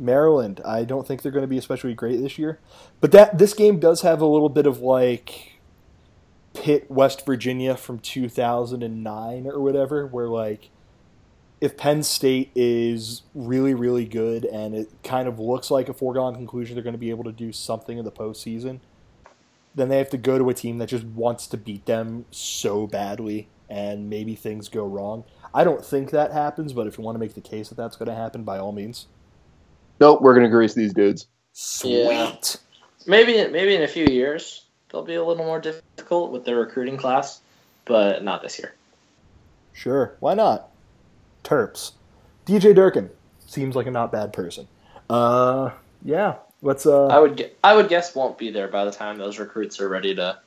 [0.00, 0.60] Maryland.
[0.64, 2.58] I don't think they're going to be especially great this year,
[3.00, 5.60] but that this game does have a little bit of like
[6.54, 10.70] Pitt, West Virginia from 2009 or whatever, where like
[11.60, 16.34] if Penn State is really, really good and it kind of looks like a foregone
[16.34, 18.80] conclusion they're going to be able to do something in the postseason,
[19.74, 22.86] then they have to go to a team that just wants to beat them so
[22.86, 25.24] badly and maybe things go wrong.
[25.54, 27.96] I don't think that happens, but if you want to make the case that that's
[27.96, 29.06] going to happen, by all means.
[30.00, 31.26] Nope, we're gonna grease these dudes.
[31.52, 32.04] Sweet.
[32.04, 32.32] Yeah.
[33.06, 36.96] maybe maybe in a few years they'll be a little more difficult with their recruiting
[36.96, 37.40] class,
[37.84, 38.74] but not this year.
[39.72, 40.68] Sure, why not?
[41.44, 41.92] Terps.
[42.46, 43.10] DJ Durkin
[43.46, 44.66] seems like a not bad person.
[45.08, 45.70] Uh,
[46.04, 46.36] yeah.
[46.62, 47.06] Let's uh.
[47.06, 49.88] I would gue- I would guess won't be there by the time those recruits are
[49.88, 50.38] ready to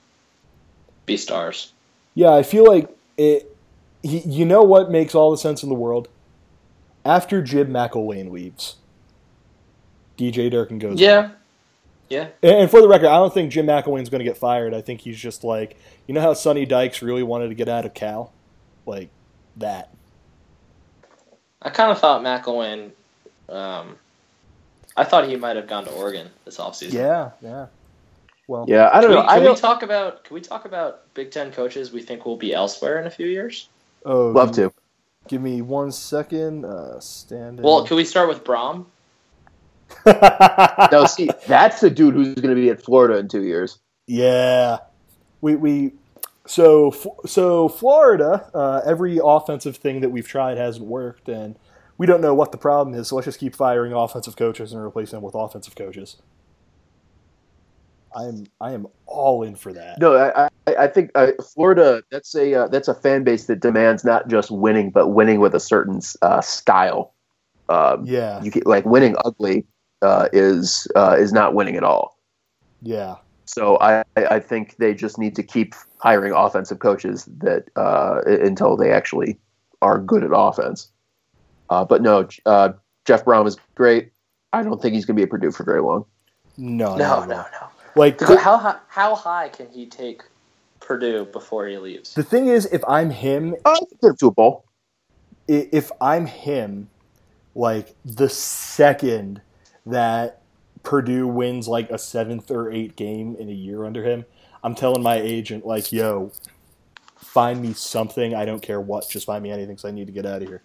[1.05, 1.73] be stars.
[2.15, 3.55] Yeah, I feel like it.
[4.03, 6.07] He, you know what makes all the sense in the world?
[7.05, 8.75] After Jim McElwain leaves,
[10.17, 10.99] DJ Durkin goes.
[10.99, 11.31] Yeah,
[12.09, 12.27] yeah.
[12.41, 14.73] And, and for the record, I don't think Jim McElwain's going to get fired.
[14.73, 17.85] I think he's just like, you know how Sonny Dykes really wanted to get out
[17.85, 18.31] of Cal,
[18.85, 19.09] like
[19.57, 19.89] that.
[21.61, 22.91] I kind of thought McElwain.
[23.49, 23.95] Um,
[24.95, 26.93] I thought he might have gone to Oregon this offseason.
[26.93, 27.67] Yeah, yeah.
[28.47, 29.21] Well, Yeah, I don't Can, know.
[29.21, 32.01] we, I can we don't talk about can we talk about Big Ten coaches we
[32.01, 33.69] think will be elsewhere in a few years?
[34.05, 34.73] Oh, love give, to.
[35.29, 36.65] Give me one second.
[36.65, 37.61] Uh, stand.
[37.61, 38.85] Well, can we start with Brohm?
[40.05, 43.79] No, see, that's the dude who's gonna be at Florida in two years.
[44.07, 44.79] Yeah,
[45.41, 45.93] we we
[46.45, 46.93] so
[47.25, 48.49] so Florida.
[48.53, 51.55] Uh, every offensive thing that we've tried hasn't worked, and
[51.97, 53.09] we don't know what the problem is.
[53.09, 56.17] So let's just keep firing offensive coaches and replacing them with offensive coaches.
[58.15, 59.99] I'm I am all in for that.
[59.99, 62.03] No, I, I, I think uh, Florida.
[62.11, 65.55] That's a uh, that's a fan base that demands not just winning, but winning with
[65.55, 67.13] a certain uh, style.
[67.69, 69.65] Um, Yeah, you get, like winning ugly
[70.03, 72.19] uh, is uh, is not winning at all.
[72.81, 77.69] yeah, So I, I I think they just need to keep hiring offensive coaches that
[77.75, 79.39] uh, until they actually
[79.81, 80.89] are good at offense.
[81.69, 82.73] Uh, but no, uh,
[83.05, 84.11] Jeff Brohm is great.
[84.51, 86.05] I don't think he's going to be at Purdue for very long.
[86.57, 87.67] no, No, no, no, no.
[87.95, 90.21] Like How high, how high can he take
[90.79, 92.13] Purdue before he leaves?
[92.13, 94.65] the thing is, if I'm him, Uh, get him to a bowl.
[95.47, 96.89] if I'm him,
[97.55, 99.41] like the second
[99.85, 100.41] that
[100.83, 104.25] Purdue wins like a seventh or eighth game in a year under him,
[104.63, 106.31] I'm telling my agent like, "Yo,
[107.15, 108.35] find me something.
[108.35, 109.09] I don't care what.
[109.09, 109.75] Just find me anything.
[109.75, 110.61] Cause I need to get out of here."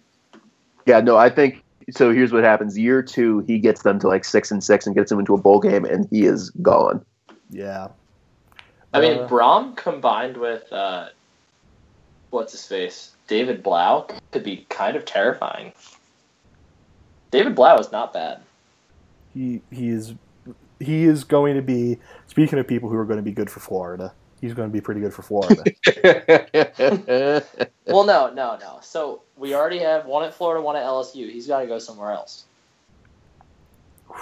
[0.85, 2.13] Yeah, no, I think so.
[2.13, 5.09] Here's what happens: year two, he gets them to like six and six and gets
[5.09, 7.03] them into a bowl game, and he is gone.
[7.49, 7.89] Yeah.
[8.93, 11.09] I mean, Uh, Brohm combined with uh,
[12.31, 15.73] what's his face, David Blough, could be kind of terrifying.
[17.31, 18.41] David Blough is not bad.
[19.33, 20.13] He he is
[20.79, 21.97] he is going to be.
[22.27, 24.81] Speaking of people who are going to be good for Florida, he's going to be
[24.81, 25.63] pretty good for Florida.
[27.87, 28.77] Well, no, no, no.
[28.83, 31.31] So we already have one at Florida, one at LSU.
[31.31, 32.45] He's got to go somewhere else.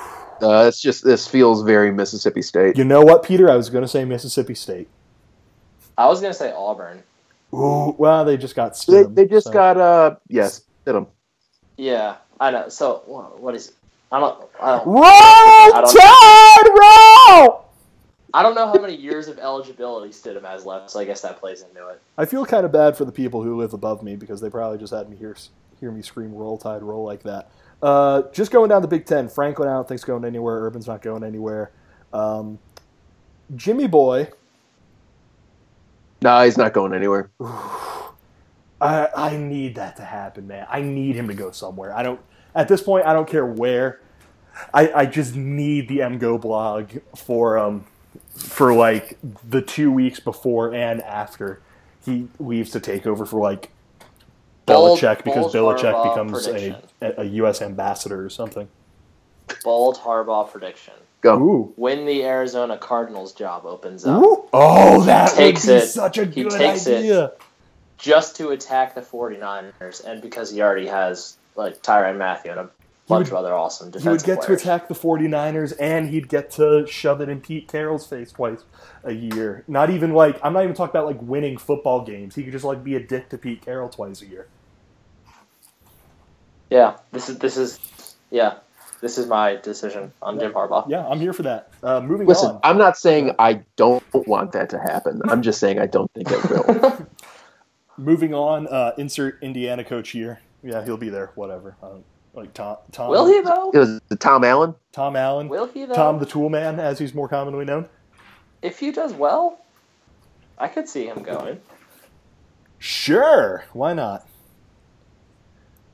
[0.42, 2.78] uh, it's just this feels very Mississippi State.
[2.78, 3.50] you know what, Peter?
[3.50, 4.88] I was going to say Mississippi State.
[5.98, 7.02] I was gonna say Auburn.
[7.54, 11.08] Ooh, well, they just got They, Stidham, they just so- got uh yes, hit him.
[11.76, 12.70] Yeah, I know.
[12.70, 13.72] So wha- what is?
[14.12, 14.44] I don't.
[14.62, 14.88] I don't.
[14.88, 17.64] Roll I don't- Tide roll.
[18.34, 21.40] I don't know how many years of eligibility Stidham has left, so I guess that
[21.40, 22.02] plays into it.
[22.18, 24.78] I feel kind of bad for the people who live above me because they probably
[24.78, 25.36] just had me hear
[25.80, 27.50] hear me scream "Roll Tide, roll" like that.
[27.82, 29.28] Uh, just going down the Big Ten.
[29.30, 30.62] Franklin, I don't think's going anywhere.
[30.66, 31.72] Urban's not going anywhere.
[32.14, 32.60] Um,
[33.56, 34.30] Jimmy Boy,
[36.22, 37.30] No, he's not going anywhere.
[38.80, 40.68] I, I need that to happen, man.
[40.70, 41.96] I need him to go somewhere.
[41.96, 42.20] I don't.
[42.54, 44.02] At this point, I don't care where.
[44.74, 47.86] I, I just need the MGoBlog for um
[48.36, 49.18] for like
[49.48, 51.62] the two weeks before and after
[52.06, 53.72] he leaves to take over for like
[54.66, 57.62] Bold- Belichick because bold Belichick Harbaugh becomes a, a, a U.S.
[57.62, 58.68] ambassador or something.
[59.64, 60.94] Bold Harbaugh prediction.
[61.22, 61.40] Go.
[61.42, 61.74] Ooh.
[61.76, 64.48] When the Arizona Cardinals job opens up, Ooh.
[64.54, 65.88] Oh, that would be it.
[65.88, 67.40] such a He good takes it.
[68.00, 68.14] Idea.
[68.14, 72.70] just to attack the 49ers, and because he already has like Tyrann Mathieu and a
[73.08, 76.28] bunch would- of other awesome He would defensive get to attack the 49ers and he'd
[76.30, 78.64] get to shove it in Pete Carroll's face twice
[79.04, 79.64] a year.
[79.68, 82.36] Not even like I'm not even talking about like winning football games.
[82.36, 84.48] He could just like be a dick to Pete Carroll twice a year.
[86.70, 87.80] Yeah, this is this is
[88.30, 88.56] yeah,
[89.02, 90.88] this is my decision on Jim Harbaugh.
[90.90, 91.72] Yeah, I'm here for that.
[91.82, 92.60] Uh, moving Listen, on.
[92.64, 95.22] I'm not saying I don't want that to happen.
[95.30, 97.07] I'm just saying I don't think it will.
[97.98, 98.68] Moving on.
[98.68, 100.40] Uh, insert Indiana coach here.
[100.64, 101.32] Yeah, he'll be there.
[101.36, 101.76] Whatever.
[101.82, 101.88] I
[102.34, 102.78] like Tom.
[102.92, 103.10] Tom.
[103.10, 103.72] Will he though?
[103.74, 104.76] it was Tom Allen.
[104.92, 105.50] Tom Allen.
[105.50, 105.94] Will he though?
[105.94, 107.88] Tom the Tool Man, as he's more commonly known.
[108.62, 109.60] if he does well,
[110.58, 111.60] I could see him going.
[112.80, 113.66] Sure.
[113.74, 114.28] Why not?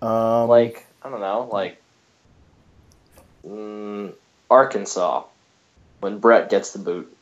[0.02, 1.82] Um, Like I don't know, like
[3.48, 4.14] mm,
[4.50, 5.24] Arkansas
[6.02, 7.16] when Bret gets the boot.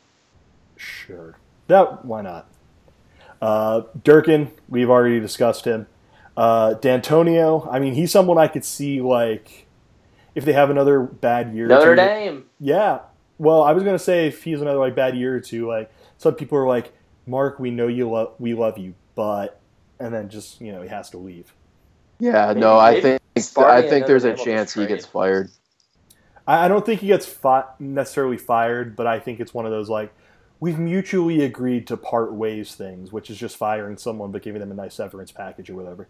[0.77, 1.35] Sure.
[1.67, 2.47] That why not?
[3.41, 5.87] Uh, Durkin, we've already discussed him.
[6.37, 9.67] Uh, D'Antonio, I mean, he's someone I could see like
[10.35, 11.65] if they have another bad year.
[11.65, 12.45] or Notre two- Dame.
[12.59, 12.99] Yeah.
[13.37, 16.35] Well, I was gonna say if he's another like bad year or two, like some
[16.35, 16.93] people are like,
[17.25, 19.59] Mark, we know you love, we love you, but,
[19.99, 21.53] and then just you know he has to leave.
[22.19, 23.21] Yeah, Maybe- no, I think
[23.57, 25.49] I think there's a Notre Dame will chance he gets fired.
[26.47, 29.71] I, I don't think he gets fi- necessarily fired, but I think it's one of
[29.71, 30.13] those like
[30.61, 34.71] we've mutually agreed to part ways things, which is just firing someone but giving them
[34.71, 36.07] a nice severance package or whatever.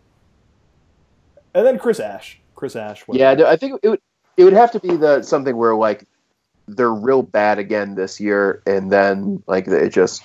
[1.55, 3.01] And then Chris Ash, Chris Ash.
[3.07, 3.41] whatever.
[3.41, 4.01] Yeah, I think it would
[4.37, 6.05] it would have to be the something where like
[6.67, 10.23] they're real bad again this year, and then like it just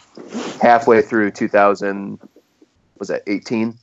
[0.60, 2.20] halfway through 2000
[2.98, 3.76] was that 18,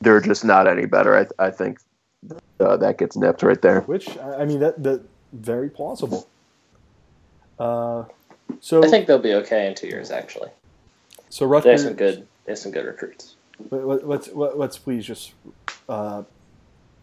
[0.00, 1.16] they're just not any better.
[1.16, 1.78] I, I think
[2.60, 3.82] uh, that gets nipped right there.
[3.82, 5.02] which I I mean that that
[5.32, 6.28] very plausible.
[7.58, 8.04] Uh,
[8.60, 10.10] so I think they'll be okay in two years.
[10.10, 10.50] Actually,
[11.28, 11.82] so they Rutgers.
[11.82, 12.26] have some good.
[12.44, 13.36] They have some good recruits.
[13.70, 15.32] Let, let, let's let, let's please just
[15.88, 16.22] uh,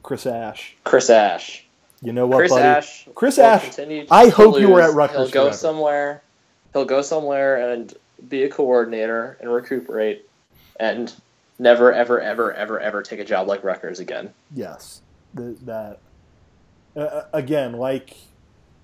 [0.04, 0.76] Chris Ash.
[0.84, 1.66] Chris Ash.
[2.02, 2.64] You know what, Chris buddy?
[2.64, 3.08] Ash.
[3.16, 3.80] Chris Ash,
[4.12, 5.58] I hope you were at Rutgers He'll go forever.
[5.58, 6.24] somewhere.
[6.74, 7.94] He'll go somewhere and
[8.28, 10.28] be a coordinator and recuperate,
[10.80, 11.14] and
[11.60, 14.34] never, ever, ever, ever, ever take a job like Rutgers again.
[14.54, 15.02] Yes,
[15.34, 16.00] the, that
[16.96, 18.16] uh, again, like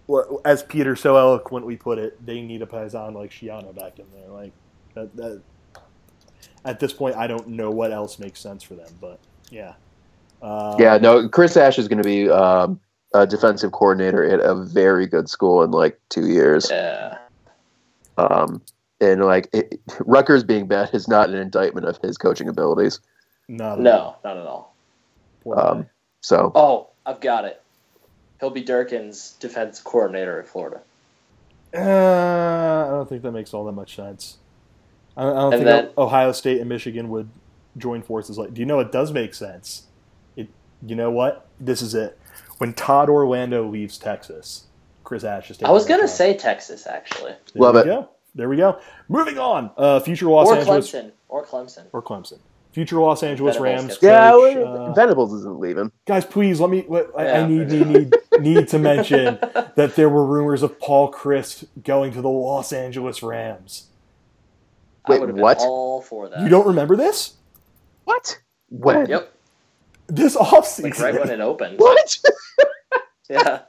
[0.09, 4.05] well, as Peter so eloquently put it, they need a paisan like Schiano back in
[4.11, 4.27] there.
[4.29, 4.51] Like
[4.95, 5.41] that, that.
[6.65, 9.75] At this point, I don't know what else makes sense for them, but yeah,
[10.41, 12.79] uh, Yeah, no, Chris Ash is going to be um,
[13.13, 16.69] a defensive coordinator at a very good school in like two years.
[16.71, 17.19] Yeah.
[18.17, 18.61] Um,
[18.99, 22.99] and like it, Rutgers being bad is not an indictment of his coaching abilities.
[23.47, 24.19] not at all.
[24.23, 24.75] No, not at all.
[25.55, 25.85] Um,
[26.21, 27.61] so Oh, I've got it.
[28.39, 30.81] He'll be Durkin's defense coordinator at Florida.
[31.75, 34.37] Uh, I don't think that makes all that much sense.
[35.17, 37.29] I don't, I don't And think then- Ohio State and Michigan would
[37.77, 38.37] join forces.
[38.37, 39.83] Like, do you know it does make sense?
[40.35, 40.47] It,
[40.85, 41.47] you know what?
[41.59, 42.17] This is it.
[42.57, 44.65] When Todd Orlando leaves Texas,
[45.03, 45.69] Chris Ash is taking.
[45.69, 47.85] I was gonna say Texas actually, There Love we it.
[47.85, 48.09] go.
[48.35, 48.79] There we go.
[49.07, 49.71] Moving on.
[49.77, 51.83] Uh, future Los or Angeles Clemson, or Clemson.
[51.93, 52.39] or Clemson.
[52.71, 53.93] Future Los Angeles Venables Rams.
[53.93, 55.91] gets- yeah, well, uh, Venables isn't leaving.
[56.05, 56.85] guys, please let me.
[56.87, 59.39] Let, I, I need, need need need to mention
[59.75, 63.87] that there were rumors of Paul Chryst going to the Los Angeles Rams.
[65.07, 65.57] Wait, would been what?
[65.59, 66.41] all for that.
[66.41, 67.33] You don't remember this?
[68.03, 68.39] What?
[68.69, 69.07] When?
[69.09, 69.33] Yep.
[70.07, 70.83] This offseason.
[70.83, 71.79] Like right when it opened.
[71.79, 72.19] What?
[73.29, 73.59] Yeah.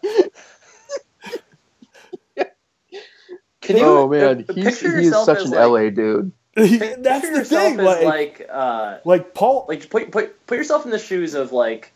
[3.60, 3.84] Can you?
[3.84, 6.32] oh man, he's, he's such an like, LA dude.
[6.68, 7.80] That's picture the thing.
[7.80, 8.98] as Like, like, like, uh,
[9.34, 9.66] Paul.
[9.68, 11.92] like put put put yourself in the shoes of like,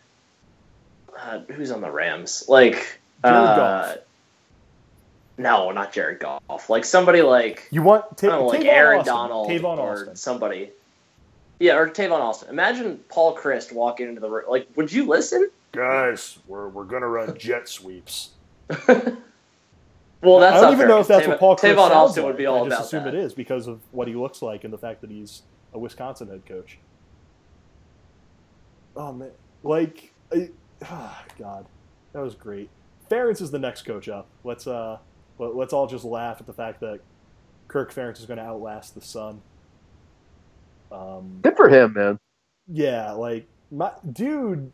[1.19, 2.45] uh, who's on the Rams?
[2.49, 2.75] Like,
[3.25, 3.95] Jared uh,
[5.37, 6.71] no, not Jared Goff.
[6.71, 9.15] Like somebody like You want I ta- don't know, like Tavon Aaron Austin.
[9.15, 10.17] Donald Tavon or Austin.
[10.17, 10.71] somebody.
[11.61, 12.49] Yeah, or Tavon Austin.
[12.51, 14.45] Imagine Paul Chryst walking into the room.
[14.49, 15.51] Like, would you listen?
[15.73, 18.31] Guys, we're we're gonna run jet sweeps.
[20.25, 22.22] Well, that's I don't even fair, know if that's Tavon- what Paul Chryst Tavon Austin
[22.22, 22.31] like.
[22.31, 23.14] would be all I just about assume that.
[23.14, 26.29] it is because of what he looks like and the fact that he's a Wisconsin
[26.29, 26.79] head coach.
[28.97, 29.31] Oh man,
[29.62, 30.51] like, I,
[30.89, 31.66] oh, God,
[32.12, 32.70] that was great.
[33.11, 34.27] Ferentz is the next coach up.
[34.45, 34.99] Let's uh,
[35.39, 37.01] let, let's all just laugh at the fact that
[37.68, 39.43] Kirk Ferentz is going to outlast the sun.
[40.93, 42.18] Um, Good for him, man.
[42.68, 44.70] yeah, like my dude.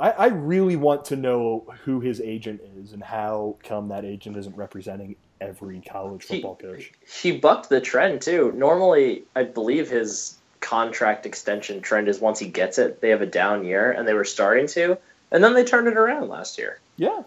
[0.00, 4.36] I, I really want to know who his agent is and how come that agent
[4.36, 6.92] isn't representing every college He- football coach.
[7.06, 8.52] He bucked the trend too.
[8.56, 13.26] Normally, I believe his contract extension trend is once he gets it, they have a
[13.26, 14.96] down year, and they were starting to,
[15.30, 16.78] and then they turned it around last year.
[16.96, 17.22] Yeah.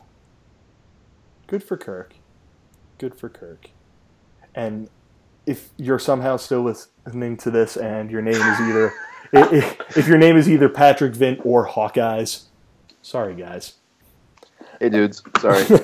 [1.47, 2.15] Good for Kirk.
[2.97, 3.69] Good for Kirk.
[4.55, 4.89] And
[5.45, 8.93] if you're somehow still listening to this and your name is either
[9.33, 12.45] if, if your name is either Patrick Vint or Hawkeyes,
[13.05, 13.73] sorry guys.
[14.79, 15.21] Hey, dudes.
[15.39, 15.63] Sorry.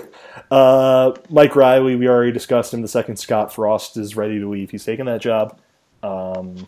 [0.49, 2.81] Uh, Mike Riley, we already discussed him.
[2.81, 4.69] The second Scott Frost is ready to leave.
[4.69, 5.57] He's taking that job.
[6.03, 6.67] Um,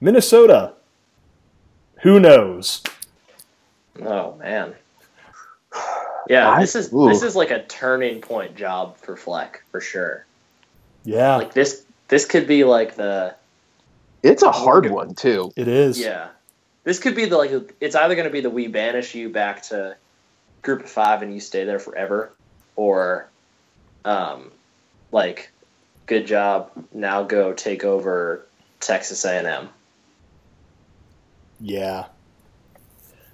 [0.00, 0.74] Minnesota.
[2.02, 2.82] Who knows?
[4.04, 4.74] Oh man.
[6.28, 7.08] Yeah, I- this is ooh.
[7.08, 10.26] this is like a turning point job for Fleck for sure.
[11.04, 13.34] Yeah, Like this this could be like the
[14.22, 15.52] it's a hard one too.
[15.56, 15.98] it is.
[15.98, 16.28] yeah.
[16.86, 19.64] This could be the like it's either going to be the we banish you back
[19.64, 19.96] to
[20.62, 22.32] group of 5 and you stay there forever
[22.76, 23.28] or
[24.04, 24.52] um
[25.10, 25.50] like
[26.06, 28.46] good job now go take over
[28.78, 29.68] Texas A&M
[31.60, 32.06] Yeah.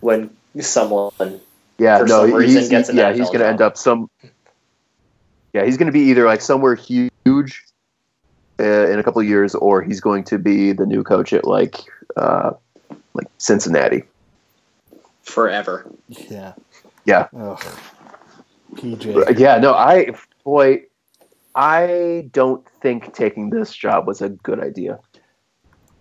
[0.01, 1.41] when someone
[1.77, 4.09] Yeah, For no, some reason he's, gets an yeah, he's going to end up some.
[5.53, 7.65] Yeah, he's going to be either like somewhere huge
[8.59, 11.45] uh, in a couple of years, or he's going to be the new coach at
[11.45, 11.77] like
[12.17, 12.53] uh,
[13.23, 14.05] like Cincinnati.
[15.23, 15.91] forever.
[16.09, 16.55] Yeah.
[17.05, 17.29] Yeah.
[17.37, 17.65] Ugh.
[18.75, 19.17] PJ.
[19.17, 20.15] Uh, Yeah, no, I
[20.45, 20.83] boy,
[21.55, 24.99] I don't think taking this job was a good idea.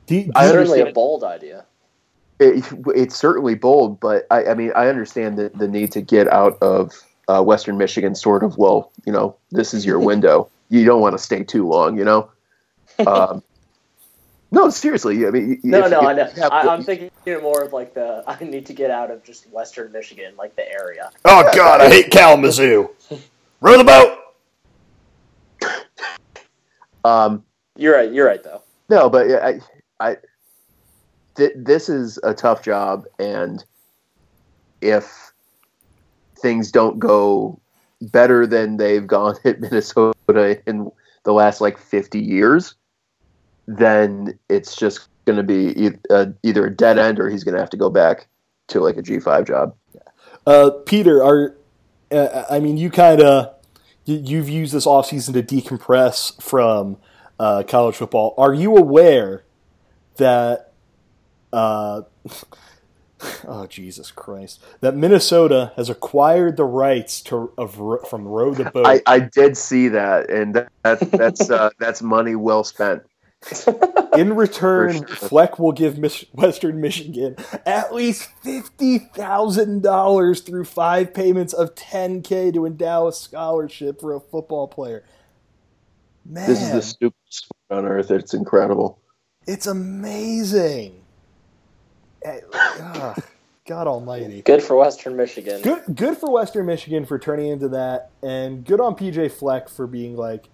[0.08, 1.66] Do, do I Certainly a bold idea.
[2.40, 6.28] It, it's certainly bold, but I, I mean, I understand the, the need to get
[6.28, 6.92] out of
[7.28, 8.16] uh, Western Michigan.
[8.16, 10.50] Sort of, well, you know, this is your window.
[10.70, 12.30] You don't want to stay too long, you know.
[13.08, 13.42] Um,
[14.52, 15.26] no, seriously.
[15.26, 16.28] I mean, No, if- no, if I know.
[16.36, 17.10] you have- I, I'm thinking
[17.42, 20.70] more of like the I need to get out of just Western Michigan, like the
[20.72, 21.10] area.
[21.26, 22.90] oh God, I hate Kalamazoo.
[23.62, 24.18] Row the boat.
[27.04, 27.44] Um,
[27.78, 28.12] You're right.
[28.12, 28.62] You're right, though.
[28.90, 29.60] no, but I,
[30.00, 30.18] I,
[31.36, 33.64] th- this is a tough job, and
[34.82, 35.32] if
[36.42, 37.60] things don't go
[38.02, 40.92] better than they've gone at Minnesota in
[41.24, 42.76] the last like 50 years,
[43.78, 47.56] then it's just going to be e- uh, either a dead end or he's going
[47.56, 48.28] to have to go back
[48.68, 49.76] to like a G5 job.
[50.46, 51.56] Uh, Peter, are
[52.12, 53.56] uh, I mean, you kind of
[54.06, 56.98] you, you've used this offseason to decompress from
[57.40, 58.34] uh, college football.
[58.38, 59.44] Are you aware
[60.18, 60.74] that?
[61.54, 62.04] Uh,
[63.48, 64.62] oh Jesus Christ!
[64.82, 67.76] That Minnesota has acquired the rights to of
[68.10, 68.86] from row the boat.
[68.86, 73.04] I, I did see that, and that, that that's uh, that's money well spent.
[74.16, 75.08] In return, sure.
[75.08, 77.36] Fleck will give Mich- Western Michigan
[77.66, 84.00] at least fifty thousand dollars through five payments of ten k to endow a scholarship
[84.00, 85.04] for a football player.
[86.26, 88.12] Man, This is the stupidest sport on earth.
[88.12, 89.00] It's incredible.
[89.48, 90.98] it's amazing.
[92.24, 92.42] Eh,
[93.66, 94.44] God Almighty.
[94.44, 95.62] Good for Western Michigan.
[95.64, 99.88] Good, good for Western Michigan for turning into that, and good on PJ Fleck for
[99.88, 100.51] being like, "Li-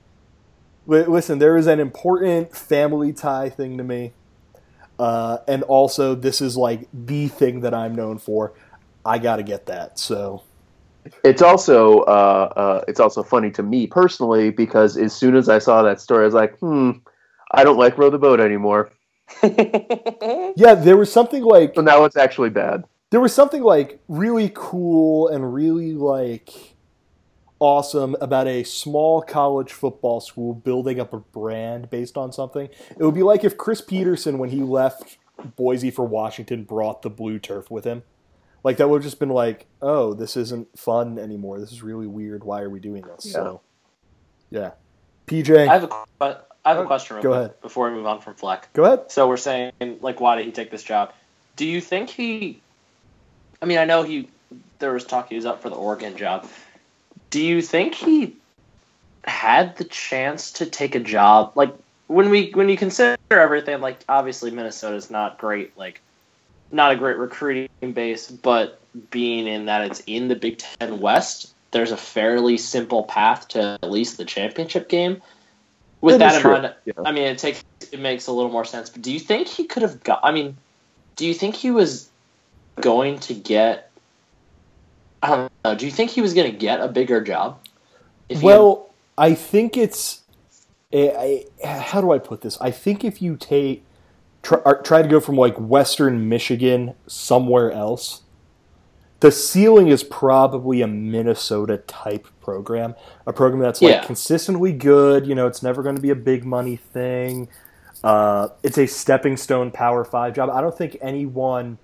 [0.88, 4.14] listen, there is an important family tie thing to me,
[5.00, 8.54] uh, and also this is like the thing that I'm known for.
[9.06, 10.00] I got to get that.
[10.00, 10.44] So
[11.24, 15.60] It's also uh, uh, it's also funny to me personally because as soon as I
[15.60, 16.92] saw that story, I was like, hmm,
[17.52, 18.92] I don't like row the boat anymore.
[19.44, 22.84] yeah, there was something like So now it's actually bad.
[23.12, 26.76] there was something like really cool and really like
[27.60, 32.70] awesome about a small college football school building up a brand based on something.
[32.92, 35.18] It would be like if Chris Petersen, when he left
[35.56, 38.04] Boise for Washington, brought the blue turf with him.
[38.64, 41.60] Like that would have just been like, oh, this isn't fun anymore.
[41.60, 42.44] This is really weird.
[42.44, 43.32] Why are we doing this?
[43.32, 43.62] So,
[44.50, 44.72] yeah.
[45.28, 47.62] PJ, I have a have a question Go ahead.
[47.62, 48.72] before we move on from Fleck.
[48.74, 49.12] go ahead.
[49.12, 49.72] So we're saying
[50.02, 51.14] like why did he take this job?
[51.56, 52.62] Do you think he
[53.62, 54.30] I mean I know he
[54.80, 56.48] there was talk he was up for the Oregon job.
[57.30, 58.36] Do you think he
[59.24, 61.76] had the chance to take a job like
[62.08, 66.00] when we when you consider everything like obviously Minnesota's not great like
[66.72, 68.80] not a great recruiting base but
[69.12, 73.78] being in that it's in the Big 10 West there's a fairly simple path to
[73.82, 75.22] at least the championship game.
[76.02, 76.94] With That that, in true, mind, yeah.
[77.06, 78.90] I mean, it takes it makes a little more sense.
[78.90, 80.20] But do you think he could have got?
[80.24, 80.58] I mean,
[81.16, 82.10] do you think he was
[82.80, 83.92] going to get?
[85.22, 85.76] I don't know.
[85.76, 87.60] Do you think he was going to get a bigger job?
[88.42, 90.22] Well, I think it's.
[90.94, 92.60] I, I, how do I put this?
[92.62, 93.84] I think if you take
[94.42, 98.22] try, uh, try to go from like Western Michigan somewhere else,
[99.20, 104.06] the ceiling is probably a Minnesota type program, a program that's like Yeah.
[104.06, 105.28] consistently good.
[105.28, 107.50] You know, it's never going to be a big money thing.
[108.04, 110.50] Uh, it's a stepping stone Power Five job.
[110.50, 111.80] I don't think anyone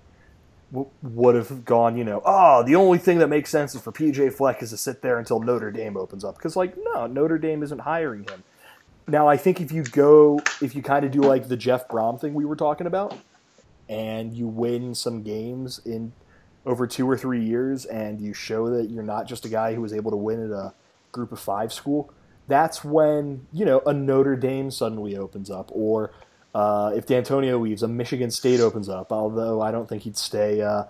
[1.02, 1.96] would have gone.
[1.96, 4.76] You know, oh, the only thing that makes sense is for PJ Fleck is to
[4.76, 8.42] sit there until Notre Dame opens up because, like, no, Notre Dame isn't hiring him.
[9.06, 12.18] Now, I think if you go, if you kind of do like the Jeff Brohm
[12.20, 13.14] thing we were talking about,
[13.88, 16.12] and you win some games in
[16.64, 19.82] over two or three years, and you show that you're not just a guy who
[19.82, 20.72] was able to win at a
[21.12, 22.12] group of five school,
[22.48, 26.10] that's when you know a Notre Dame suddenly opens up, or
[26.54, 29.12] uh, if D'Antonio leaves, a Michigan State opens up.
[29.12, 30.84] Although I don't think he'd stay uh,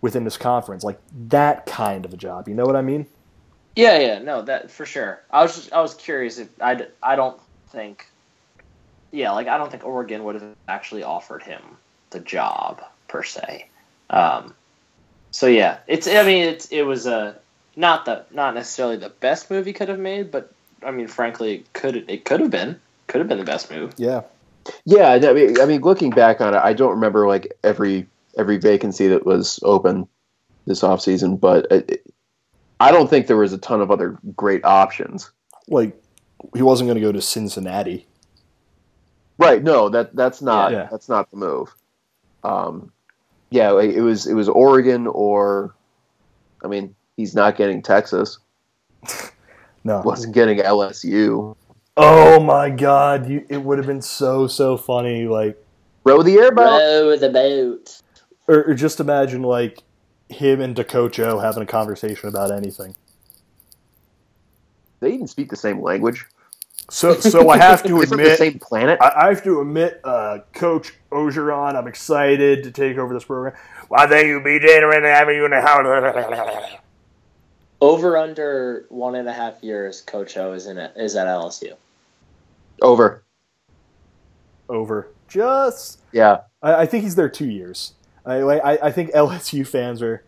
[0.00, 2.48] within this conference, like that kind of a job.
[2.48, 3.06] You know what I mean?
[3.74, 5.22] Yeah, yeah, no, that for sure.
[5.30, 8.06] I was just I was curious if I, I don't think
[9.10, 11.62] yeah, like I don't think Oregon would have actually offered him
[12.10, 13.68] the job per se.
[14.10, 14.54] Um,
[15.30, 17.38] so yeah, it's I mean it's it was a
[17.76, 21.56] not the not necessarily the best move he could have made, but I mean frankly
[21.56, 23.94] it could it could have been could have been the best move.
[23.96, 24.22] Yeah.
[24.84, 28.56] Yeah, I mean, I mean, looking back on it, I don't remember like every every
[28.56, 30.06] vacancy that was open
[30.66, 32.06] this offseason, but it,
[32.80, 35.30] I don't think there was a ton of other great options.
[35.68, 36.00] Like
[36.54, 38.06] he wasn't going to go to Cincinnati.
[39.38, 39.62] Right?
[39.62, 40.88] No, that that's not Yeah.
[40.90, 41.74] that's not the move.
[42.44, 42.92] Um,
[43.50, 45.74] yeah, it was it was Oregon or,
[46.62, 48.38] I mean, he's not getting Texas.
[49.84, 50.02] No.
[50.04, 51.56] Wasn't getting LSU.
[52.00, 55.26] Oh my god, you, it would have been so so funny.
[55.26, 55.60] Like,
[56.04, 56.66] Row the airboat.
[56.66, 58.00] Row the boat.
[58.46, 59.82] or, or just imagine like
[60.28, 62.94] him and Dakocho having a conversation about anything.
[65.00, 66.24] They even speak the same language.
[66.90, 68.98] So, so I have to They're the admit, same planet.
[69.00, 73.54] I, I have to admit, uh, Coach Orgeron, I'm excited to take over this program.
[73.88, 76.80] Why thank you, BJ, and having you in the house.
[77.80, 81.74] Over under one and a half years, Coach O is in it is at LSU.
[82.82, 83.24] Over.
[84.68, 85.08] Over.
[85.28, 86.40] Just, Yeah.
[86.62, 87.94] I, I think he's there two years.
[88.24, 90.22] I, I, I think LSU fans are,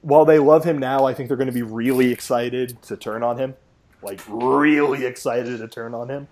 [0.00, 3.22] while they love him now, I think they're going to be really excited to turn
[3.22, 3.54] on him.
[4.02, 6.28] Like, really excited to turn on him.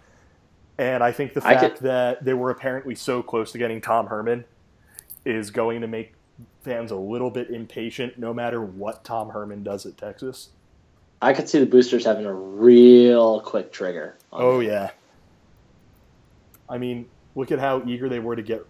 [0.79, 4.07] And I think the fact could- that they were apparently so close to getting Tom
[4.07, 4.45] Herman
[5.25, 6.15] is going to make
[6.63, 10.51] fans a little bit impatient no matter what Tom Herman does at Texas.
[11.21, 14.17] I could see the boosters having a real quick trigger.
[14.33, 14.65] on Oh that.
[14.67, 14.91] yeah.
[16.69, 18.67] I mean, look at how eager they were to get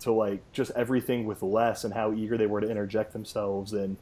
[0.00, 3.96] to like just everything with Les, and how eager they were to interject themselves in.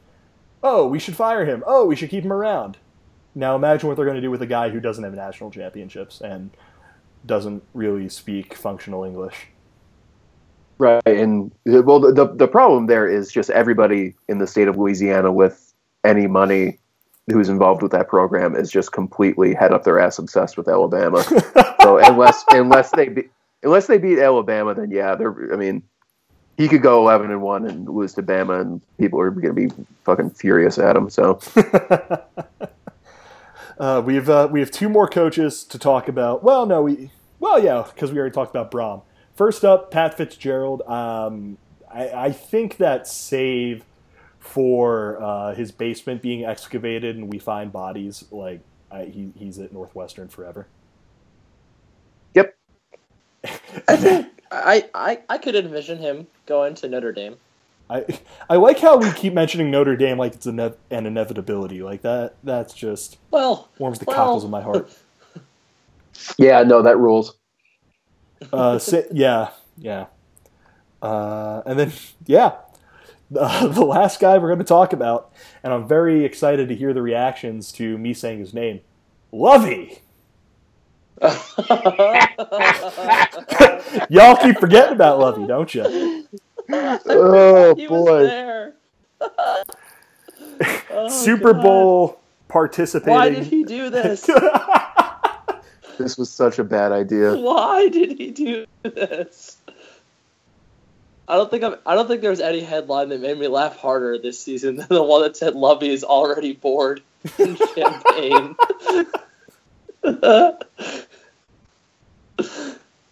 [0.63, 1.63] Oh, we should fire him.
[1.65, 2.77] Oh, we should keep him around.
[3.33, 6.21] Now imagine what they're going to do with a guy who doesn't have national championships
[6.21, 6.51] and
[7.25, 9.47] doesn't really speak functional English.
[10.77, 15.31] Right, and well, the the problem there is just everybody in the state of Louisiana
[15.31, 15.73] with
[16.03, 16.79] any money
[17.29, 21.23] who's involved with that program is just completely head up their ass obsessed with Alabama.
[21.81, 23.29] so unless unless they be,
[23.63, 25.53] unless they beat Alabama, then yeah, they're.
[25.53, 25.83] I mean,
[26.57, 29.67] he could go eleven and one and lose to Bama, and people are going to
[29.67, 31.09] be fucking furious at him.
[31.09, 31.39] So
[33.79, 36.43] uh, we've uh, we have two more coaches to talk about.
[36.43, 39.03] Well, no, we well yeah, because we already talked about Brohm.
[39.35, 40.81] First up, Pat Fitzgerald.
[40.83, 41.57] Um,
[41.89, 43.83] I, I think that save
[44.41, 48.59] for uh, his basement being excavated and we find bodies like
[48.91, 50.67] I, he, he's at Northwestern forever.
[52.33, 52.57] Yep.
[53.87, 57.37] I think I, I I could envision him going to Notre Dame.
[57.89, 58.03] I
[58.49, 61.83] I like how we keep mentioning Notre Dame like it's an, an inevitability.
[61.83, 64.91] Like that that's just Well, warms the Well- cockles of my heart.
[66.37, 67.35] yeah, no, that rules.
[68.51, 70.07] Uh, si- yeah, yeah.
[71.01, 71.91] Uh, and then,
[72.25, 72.53] yeah,
[73.37, 75.31] uh, the last guy we're going to talk about,
[75.63, 78.81] and I'm very excited to hear the reactions to me saying his name,
[79.31, 80.01] Lovie.
[84.09, 86.27] Y'all keep forgetting about Lovie, don't you?
[86.69, 88.71] Oh boy.
[90.91, 91.63] Oh, Super God.
[91.63, 93.13] Bowl participating.
[93.13, 94.29] Why did he do this?
[95.97, 97.35] this was such a bad idea.
[97.35, 99.57] Why did he do this?
[101.31, 103.77] I don't think I'm, I don't think there was any headline that made me laugh
[103.77, 107.03] harder this season than the one that said Lovie is already bored.
[107.39, 108.57] In Champaign.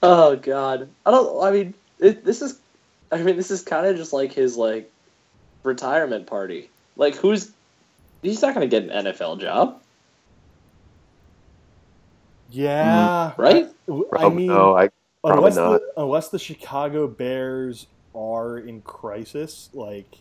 [0.03, 1.43] oh God, I don't.
[1.45, 2.59] I mean, it, this is.
[3.11, 4.91] I mean, this is kind of just like his like
[5.63, 6.71] retirement party.
[6.97, 7.51] Like, who's?
[8.23, 9.81] He's not going to get an NFL job,
[12.49, 13.67] Yeah, right?
[14.17, 14.89] I Probably, mean, no, I
[15.25, 15.69] probably unless not.
[15.71, 17.87] the, unless the Chicago Bears
[18.19, 20.17] are in crisis, like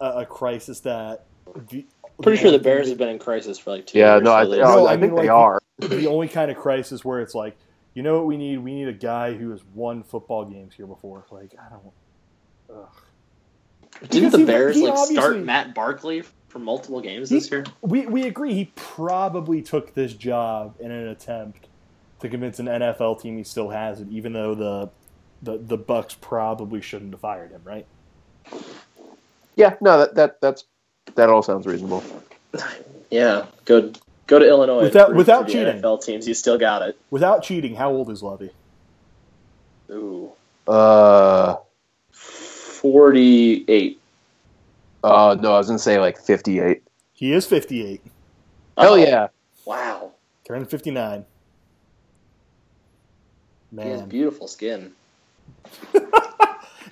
[0.00, 1.24] a, a crisis that
[1.68, 1.84] the,
[2.22, 4.22] Pretty sure the Bears have been in crisis for like two Yeah, years.
[4.24, 5.60] no, I, so No, I I think mean, they like- are.
[5.78, 7.56] the only kind of crisis where it's like,
[7.94, 8.58] you know what we need?
[8.58, 11.24] We need a guy who has won football games here before.
[11.30, 12.78] Like I don't.
[12.78, 12.88] Ugh.
[14.10, 17.50] Didn't Because the he- Bears he like start Matt Barkley for multiple games He- this
[17.50, 17.64] year?
[17.82, 18.54] We we agree.
[18.54, 21.66] He probably took this job in an attempt
[22.20, 24.90] to convince an NFL team he still has it, even though the
[25.44, 27.86] the the Bucs probably shouldn't have fired him, right?
[29.56, 30.64] Yeah, no, that, that that's
[31.14, 32.02] that all sounds reasonable.
[33.10, 33.92] Yeah, go
[34.26, 34.82] go to Illinois.
[34.82, 35.80] Without- without cheating.
[35.80, 36.96] NFL teams, you still got it.
[37.10, 38.50] Without cheating, how old is Lovie?
[39.90, 40.32] Ooh,
[40.66, 41.56] Uh,
[42.10, 44.00] forty-eight.
[45.04, 46.82] uh, no, I was gonna say like fifty-eight.
[47.12, 48.02] He is 58,
[48.76, 49.28] Hell Oh, yeah!
[49.64, 50.10] Wow,
[50.44, 51.24] turning 59.
[53.70, 53.86] Man.
[53.86, 54.92] he has beautiful skin.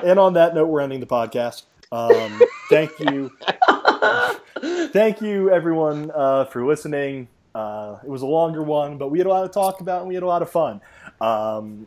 [0.03, 1.63] And on that note, we're ending the podcast.
[1.93, 3.31] Um, thank you.
[4.93, 7.29] thank you, everyone, uh, for listening.
[7.55, 10.09] Uh, it was a longer one, but we had a lot to talk about and
[10.09, 10.81] we had a lot of fun.
[11.21, 11.87] Um,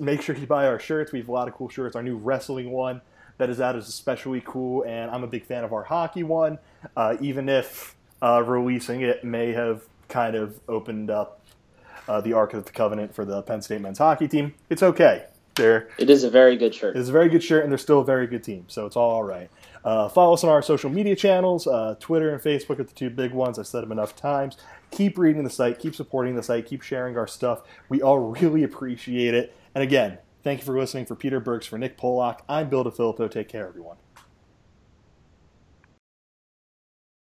[0.00, 1.12] make sure you buy our shirts.
[1.12, 1.96] We have a lot of cool shirts.
[1.96, 3.02] Our new wrestling one
[3.38, 6.58] that is out is especially cool, and I'm a big fan of our hockey one,
[6.96, 11.40] uh, even if uh, releasing it may have kind of opened up
[12.08, 14.54] uh, the Ark of the Covenant for the Penn State men's hockey team.
[14.70, 15.24] It's okay.
[15.56, 16.96] They're It is a very good shirt.
[16.96, 19.22] it's a very good shirt, and they're still a very good team, so it's all
[19.22, 19.50] right.
[19.84, 21.66] Uh, follow us on our social media channels.
[21.66, 23.58] Uh, Twitter and Facebook are the two big ones.
[23.58, 24.56] I've said them enough times.
[24.90, 27.62] Keep reading the site, keep supporting the site, keep sharing our stuff.
[27.88, 29.54] We all really appreciate it.
[29.74, 31.04] And again, thank you for listening.
[31.06, 33.30] For Peter Burks, for Nick Pollock, I'm Bill DeFilippo.
[33.30, 33.96] Take care, everyone.